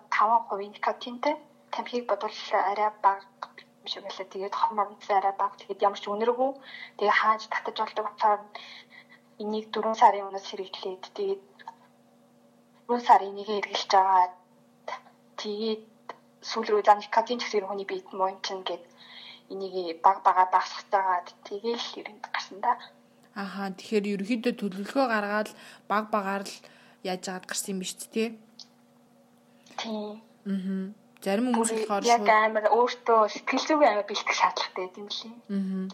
5% 0.48 0.74
никотинтэй 0.76 1.34
тамхиг 1.74 2.04
бодвол 2.08 2.38
арай 2.70 2.90
бага 3.04 3.48
биш 3.84 3.94
үү 3.96 4.04
гэлээ. 4.08 4.32
Тэгээд 4.32 4.54
хормонц 4.60 5.04
арай 5.12 5.34
бага. 5.36 5.58
Тэгээд 5.60 5.84
ямар 5.86 6.00
ч 6.00 6.04
үнэргүй. 6.08 6.50
Тэгээд 6.96 7.18
хааж 7.20 7.42
татаж 7.52 7.76
болдог 7.80 8.04
болохоор 8.08 8.40
энийг 9.42 9.66
4 9.74 10.00
сарын 10.00 10.26
өмнөөс 10.26 10.46
хэрэглээд 10.48 11.02
тэгээд 11.16 11.42
4 12.88 13.06
сарын 13.06 13.30
энийг 13.32 13.48
эргэлж 13.58 13.90
байгаа. 13.92 14.32
Тэгээд 15.40 15.84
сүүл 16.48 16.68
рүү 16.72 16.82
никотин 16.88 17.38
чигсэр 17.40 17.68
хүний 17.68 17.88
биед 17.88 18.08
муу 18.16 18.32
юм 18.32 18.40
чинь 18.46 18.64
гээд 18.68 18.84
энийг 19.52 20.00
баг 20.04 20.18
бага 20.26 20.44
багсгаж 20.54 20.88
байгаа. 20.92 21.20
Тэгээд 21.44 22.00
ирэнд 22.00 22.24
гарсан 22.32 22.58
да. 22.64 22.72
Ахаа 23.34 23.74
тэгэхээр 23.76 24.06
ерөөхдөө 24.14 24.54
төлөвлөгөө 24.56 25.06
гаргаад 25.08 25.48
баг 25.90 26.04
багаар 26.14 26.44
л 26.46 26.54
яаж 27.04 27.22
яагаад 27.28 27.46
гарсан 27.48 27.72
юм 27.74 27.80
биш 27.82 27.92
үү 27.98 28.10
те? 28.14 28.24
Тийм. 29.78 30.20
Аа. 30.46 30.92
Зарим 31.18 31.50
хүмүүс 31.50 31.70
болохоор 31.74 32.04
яг 32.06 32.26
амар 32.30 32.66
өөртөө 32.70 33.20
сэтгэл 33.26 33.66
зүйн 33.66 33.90
амар 33.90 34.06
бэлтгэх 34.06 34.38
шаардлагатай 34.38 34.86
юм 35.02 35.08
лээ. 35.10 35.34
Аа. 35.50 35.86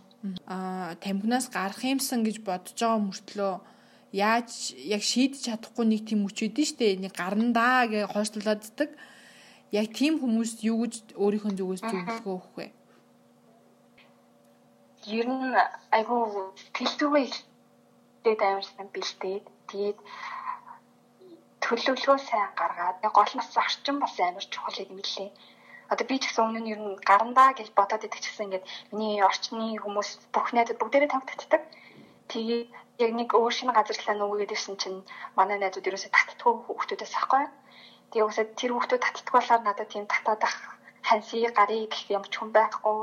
Аа, 0.52 0.94
тамхинаас 1.00 1.48
гарах 1.48 1.80
юмсан 1.80 2.20
гэж 2.24 2.44
бодож 2.44 2.76
байгаа 2.76 3.00
мөртлөө 3.08 3.52
яаж 4.12 4.76
яг 4.78 5.02
шийдэж 5.02 5.40
чадахгүй 5.48 5.84
нэг 5.88 6.02
тийм 6.06 6.28
хүч 6.28 6.38
өгдөн 6.46 6.68
штэ 6.70 7.00
нэг 7.02 7.12
гарандаа 7.16 7.88
гэж 7.88 8.12
хойшлууладдаг. 8.12 8.90
Яг 9.72 9.86
тийм 9.90 10.22
хүмүүст 10.22 10.62
юу 10.62 10.86
гэж 10.86 11.18
өөрийнхөө 11.18 11.52
зүгээс 11.58 11.82
зөвлөгөө 11.82 12.34
өгөх 12.36 12.54
вэ? 12.54 12.66
Ер 15.06 15.28
нь 15.28 15.52
айгүй 15.96 16.20
тэлтүүгээ 16.76 17.26
тэгээд 18.24 18.40
амарсан 18.40 18.88
бэлдээд 18.94 19.44
тэгээд 19.68 19.98
төлөвлөгөө 21.64 22.18
сайн 22.28 22.50
гаргаад 22.60 22.96
гол 23.16 23.32
нас 23.36 23.50
орчин 23.64 23.96
бас 24.00 24.16
амар 24.20 24.46
чухал 24.52 24.80
юм 24.84 25.00
лээ. 25.00 25.30
Одоо 25.92 26.04
би 26.08 26.16
ч 26.16 26.24
гэсэн 26.28 26.44
өмнө 26.44 26.60
нь 26.60 26.72
ер 26.72 26.80
нь 26.80 26.96
гарандаа 27.08 27.52
гэж 27.52 27.68
бодоод 27.76 28.06
идэх 28.06 28.20
гэсэн 28.24 28.44
ингээд 28.46 28.68
миний 28.96 29.20
орчны 29.28 29.76
хүмүүс 29.80 30.08
бүх 30.34 30.46
найзууд 30.56 30.80
бүгдээрээ 30.80 31.12
тамхи 31.12 31.36
татдаг. 31.36 31.62
Тэгээ 32.32 32.60
яг 33.04 33.12
нэг 33.18 33.28
өөр 33.36 33.52
шинэ 33.56 33.72
газар 33.76 33.96
талаа 33.96 34.16
нүгэд 34.16 34.54
ирсэн 34.56 34.76
чинь 34.80 35.00
манай 35.36 35.58
найзууд 35.60 35.88
ерөөсөө 35.88 36.12
татдаггүй 36.16 36.52
хүүхдүүдээс 36.64 37.14
ахгүй. 37.20 37.44
Тэгээ 38.08 38.24
уусаа 38.24 38.46
тэр 38.56 38.72
хүүхдүүд 38.72 39.04
татдаг 39.04 39.32
болохоор 39.36 39.62
надад 39.64 39.88
тийм 39.92 40.04
татаад 40.08 40.42
ах 40.48 40.56
ханси 41.08 41.44
гарыг 41.58 41.92
гэх 41.92 42.08
юм 42.16 42.24
ч 42.24 42.32
хүн 42.40 42.50
байхгүй. 42.56 42.98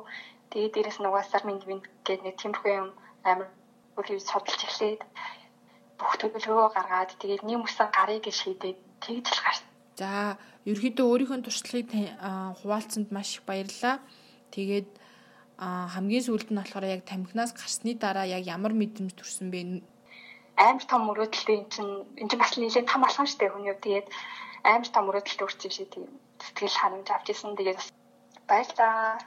Тэгээ 0.52 0.72
дээрэс 0.76 1.00
нь 1.00 1.08
угаасаар 1.08 1.44
минь 1.48 1.64
минь 1.64 1.84
гэдэг 2.04 2.22
нэг 2.28 2.36
тиймэрхүү 2.38 2.72
юм 2.76 2.90
амар 3.24 3.48
үгүй 3.96 4.20
судалж 4.20 4.62
эхлээд 4.68 5.02
бүх 6.00 6.14
төлөвлөгөө 6.20 6.68
гаргаад 6.76 7.12
тэгээд 7.22 7.48
нэг 7.48 7.58
мөсөн 7.64 7.88
гарыг 7.96 8.26
шийдээд 8.28 8.80
тэгж 9.04 9.28
л 9.32 9.44
гарсан. 9.46 9.68
За, 10.02 10.38
ерөөдөө 10.66 11.06
өөрийнхөө 11.08 11.46
туршлагыг 11.46 11.90
хуваалцсанд 12.60 13.10
маш 13.16 13.38
их 13.38 13.44
баярлалаа. 13.46 14.04
Тэгээд 14.52 14.90
хамгийн 15.62 16.26
сүүлд 16.26 16.50
нь 16.50 16.60
болохоор 16.60 16.86
яг 16.90 17.02
тамхинаас 17.06 17.54
гарсны 17.54 17.94
дараа 17.94 18.26
яг 18.26 18.44
ямар 18.50 18.74
мэдрэмж 18.74 19.14
төрсөн 19.14 19.54
бэ? 19.54 19.86
Амар 20.58 20.86
том 20.90 21.02
мөрөөдөлтэй 21.06 21.58
эн 21.62 21.68
чинь 21.70 21.94
эн 22.18 22.28
чинь 22.30 22.42
бас 22.42 22.58
нэлээд 22.58 22.90
том 22.90 23.06
алхам 23.06 23.28
штэ 23.30 23.46
хүний 23.50 23.70
хувьд 23.70 23.86
тэгээд 23.86 24.08
амар 24.66 24.90
том 24.90 25.04
мөрөөдөлтэй 25.06 25.46
үрч 25.46 25.60
юм 25.66 25.74
шиг 25.74 25.90
тийм 25.94 26.06
сэтгэл 26.42 26.80
ханамж 26.82 27.08
авч 27.14 27.28
исэн. 27.30 27.54
Тэгээд 27.58 27.80
баярлалаа. 28.50 29.22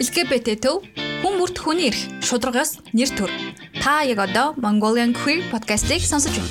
LGBT 0.00 0.56
төв 0.56 0.86
хүн 1.20 1.34
бүрт 1.36 1.58
хүний 1.60 1.90
эрх 1.92 2.00
шударгаас 2.24 2.78
нэр 2.96 3.10
төр. 3.12 3.28
Та 3.76 4.00
яг 4.08 4.24
одоо 4.24 4.56
Mongolian 4.56 5.12
Queer 5.12 5.44
podcast-ийг 5.52 6.00
сонсож 6.00 6.32
байна. 6.32 6.48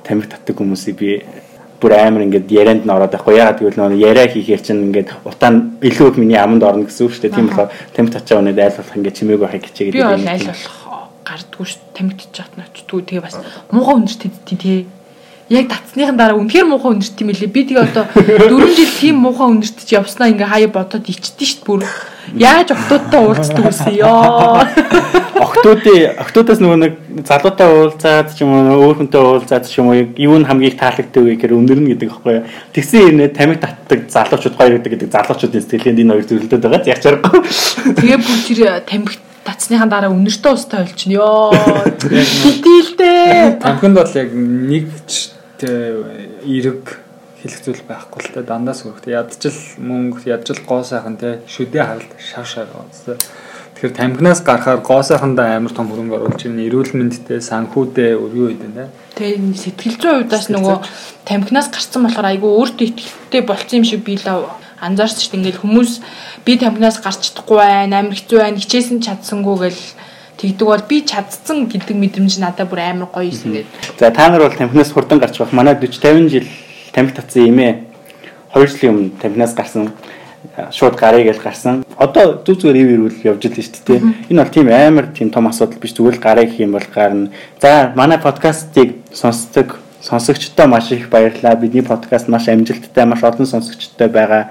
Тамхи 0.00 0.32
татдаг 0.32 0.56
хүмүүсийг 0.56 0.96
би 0.96 1.20
бүр 1.84 1.92
амар 1.98 2.24
ингээд 2.24 2.48
ярианд 2.48 2.88
нь 2.88 2.94
ороод 2.94 3.12
байхгүй 3.12 3.36
яагаад 3.36 3.60
гэвэл 3.60 3.76
нөгөө 3.76 4.00
яриа 4.00 4.26
хийхээр 4.32 4.62
чинь 4.64 4.88
ингээд 4.88 5.12
утаа 5.28 5.52
илүү 5.84 6.08
их 6.08 6.16
миний 6.16 6.40
аманд 6.40 6.64
орно 6.64 6.88
гэсэн 6.88 7.06
үг 7.06 7.12
шүү 7.12 7.28
дээ. 7.28 7.36
Тийм 7.36 7.52
болохоор 7.52 7.70
тамхи 7.92 8.12
татчаа 8.16 8.40
өнөд 8.40 8.56
айл 8.56 8.76
болох 8.80 8.96
ингээд 8.96 9.18
чимээг 9.20 9.40
байхыг 9.44 9.64
хичээгээд 9.68 9.96
би 10.00 10.00
бол 10.00 10.32
айл 10.32 10.48
болох 10.48 10.76
гардггүй 11.28 11.66
шүү. 11.68 11.80
Тамхи 11.92 12.16
татчих 12.16 12.32
чад 12.32 12.52
начдгүй 12.56 13.00
тэгээ 13.04 13.26
бас 13.28 13.36
муухай 13.68 13.94
өнөрт 14.00 14.22
тий 14.48 14.56
тий 14.56 14.78
яг 15.52 15.68
татсныхан 15.68 16.16
дараа 16.16 16.40
үнэхээр 16.40 16.66
муухай 16.66 16.96
өнөрт 16.96 17.20
юм 17.20 17.30
лээ. 17.30 17.52
Би 17.52 17.62
тэгээ 17.68 17.84
одоо 17.84 18.08
4 18.16 18.48
жил 18.48 18.92
тийм 18.96 19.16
муухай 19.20 19.52
өнөрт 19.52 19.84
чи 19.84 19.94
явснаа 19.94 20.32
ингээ 20.32 20.48
хаяа 20.48 20.72
бодоод 20.72 21.04
ичдэн 21.04 21.44
шít 21.44 21.60
бүр. 21.68 21.84
Яаж 22.32 22.72
октоодтай 22.72 23.20
уулздаг 23.20 23.66
үсэн 23.68 23.92
ёо. 24.00 24.64
Октоодын 25.44 26.16
октоодоос 26.22 26.60
нөгөө 26.62 26.78
нэг 26.80 26.92
залуутай 27.26 27.68
уулзаад 27.68 28.30
ч 28.32 28.46
юм 28.46 28.54
уу 28.54 28.78
өөр 28.88 28.96
хүнтэй 29.02 29.20
уулзаад 29.20 29.66
ч 29.68 29.82
юм 29.82 29.90
уу 29.90 29.98
юу 30.16 30.38
нь 30.38 30.46
хамгийн 30.46 30.78
таалагддаг 30.78 31.18
вэ 31.18 31.34
гэхээр 31.36 31.58
өнөрнө 31.58 31.90
гэдэг 31.92 32.08
аахгүй 32.14 32.32
юу. 32.40 32.46
Тэгсэн 32.72 33.10
юм 33.10 33.16
нэ 33.20 33.34
тамиг 33.34 33.58
татдаг 33.58 34.06
залуучууд 34.06 34.54
гоё 34.54 34.78
гэдэг 34.78 35.10
залуучуудын 35.10 35.66
сэтгэлээнд 35.66 36.00
энэ 36.00 36.12
хоёр 36.14 36.26
зөвлөдөд 36.30 36.62
байгаа. 36.62 36.88
Яг 36.88 37.02
чаргагүй. 37.02 37.40
Тэгээ 37.98 38.18
бүр 38.22 38.38
тэр 38.46 38.60
тамиг 38.86 39.10
татсныхан 39.42 39.90
дараа 39.90 40.14
өнөртөө 40.14 40.52
устай 40.54 40.86
болчихно 40.86 41.18
ёо. 41.18 41.50
Битилтэй. 42.06 43.58
Тамхинд 43.58 43.98
бол 43.98 44.14
яг 44.14 44.30
нэг 44.32 44.86
эрэг 45.62 46.98
хэлэх 47.42 47.60
зүйл 47.62 47.82
байхгүй 47.88 48.20
л 48.22 48.34
та 48.34 48.42
дандаа 48.46 48.74
сүрхтэй 48.74 49.18
ядчил 49.18 49.58
мөнгө 49.78 50.30
ядчил 50.30 50.62
гоо 50.62 50.82
сайхан 50.86 51.18
те 51.18 51.42
шүдээ 51.50 51.82
харалт 51.82 52.12
шав 52.22 52.46
шав 52.46 52.70
байна. 52.70 53.18
Тэгэхээр 53.82 53.98
тамхинаас 53.98 54.40
гарахаар 54.46 54.78
гоо 54.78 55.02
сайхандаа 55.02 55.58
амар 55.58 55.74
том 55.74 55.90
хөрөнгө 55.90 56.14
оруулж 56.14 56.46
ирнэ. 56.46 56.70
Эрүүл 56.70 56.94
мэндтэй 56.94 57.42
санхүүдээ 57.42 58.14
өргөө 58.14 58.46
үйдэн 58.54 58.74
те. 58.78 58.86
Тэгээ 59.18 59.58
сэтгэл 59.58 59.98
зүйн 59.98 60.16
хувьдаас 60.22 60.46
нөгөө 60.54 60.76
тамхинаас 61.26 61.68
гарцсан 61.74 62.06
болохоор 62.06 62.30
айгүй 62.30 62.50
өөртөө 62.62 62.86
ихтэй 62.94 63.42
болцсон 63.42 63.82
юм 63.82 63.86
шиг 63.90 64.06
би 64.06 64.14
л 64.22 64.46
анзаарч 64.78 65.34
дээ. 65.34 65.38
Ингээл 65.42 65.62
хүмүүс 65.66 65.92
би 66.46 66.52
тамхинаас 66.62 67.02
гарч 67.02 67.26
чадахгүй 67.26 67.58
байна, 67.58 68.06
амар 68.06 68.14
хэцүү 68.14 68.38
байна, 68.38 68.62
хичээсэн 68.62 69.02
чадсангүй 69.02 69.56
гэл 69.66 69.82
тэгдэг 70.42 70.66
бол 70.66 70.84
би 70.90 71.06
чадсан 71.06 71.70
гэдэг 71.70 71.94
мэдрэмж 71.94 72.42
надад 72.42 72.66
бүр 72.66 72.82
амар 72.82 73.08
гоё 73.14 73.30
юм 73.30 73.54
гээд. 73.62 73.70
За 73.98 74.10
та 74.10 74.28
нар 74.28 74.42
бол 74.42 74.58
тамхинаас 74.58 74.90
хурдан 74.90 75.22
гарч 75.22 75.38
байх. 75.38 75.52
Манай 75.54 75.74
40 75.78 76.02
50 76.02 76.28
жил 76.28 76.46
тамхи 76.92 77.14
татсан 77.14 77.46
юм 77.46 77.58
ээ. 77.58 77.74
Хоёр 78.50 78.68
жилийн 78.68 78.94
өмнө 78.94 79.10
тамхинаас 79.22 79.54
гарсан 79.54 79.94
шууд 80.74 80.98
гарыг 80.98 81.30
л 81.30 81.42
гарсан. 81.42 81.84
Одоо 81.96 82.42
зүг 82.42 82.58
зүгээр 82.58 82.82
ив 82.82 82.90
ирүүл 82.90 83.18
явж 83.22 83.42
л 83.46 83.54
шүү 83.54 83.86
дээ. 83.86 84.00
Энэ 84.34 84.42
бол 84.42 84.50
тийм 84.50 84.68
амар 84.68 85.06
тийм 85.14 85.30
том 85.30 85.46
асуудал 85.46 85.78
биш. 85.78 85.94
Зүгээр 85.94 86.18
л 86.18 86.24
гарыг 86.26 86.50
хийх 86.50 86.66
юм 86.66 86.74
бол 86.74 86.88
гарна. 86.90 87.30
За 87.62 87.92
манай 87.94 88.18
подкастыг 88.18 88.98
сонсдог 89.14 89.78
сонсогчдоо 90.02 90.66
маш 90.66 90.90
их 90.90 91.08
баярлалаа. 91.08 91.54
Бидний 91.54 91.82
подкаст 91.82 92.28
маш 92.28 92.48
амжилттай, 92.48 93.06
маш 93.06 93.22
олон 93.22 93.46
сонсогчдтой 93.46 94.08
байгаа. 94.08 94.50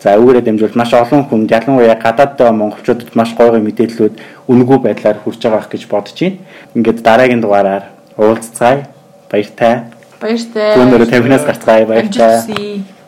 За 0.00 0.16
үүрээ 0.16 0.40
дамжуулж 0.40 0.74
маш 0.80 0.94
олон 0.96 1.28
хүнд 1.28 1.52
ялангуяа 1.52 1.96
гадаад 2.00 2.40
монголчуудад 2.56 3.12
маш 3.12 3.36
гоё 3.36 3.60
мэдээллүүд 3.60 4.48
үнэгүй 4.48 4.78
байдлаар 4.80 5.20
хүрч 5.20 5.44
байгаа 5.44 5.68
гэж 5.68 5.84
бодож 5.92 6.16
байна. 6.16 6.40
Ингээд 6.72 7.04
дараагийн 7.04 7.44
дугаараар 7.44 7.84
уулзцаая. 8.16 8.88
Баяртай. 9.28 9.92
Баяртай. 10.20 10.72
Түүнээрээ 10.72 11.12
тамхинаас 11.12 11.44
гарцгаая 11.44 11.84
баяртай. 11.84 12.99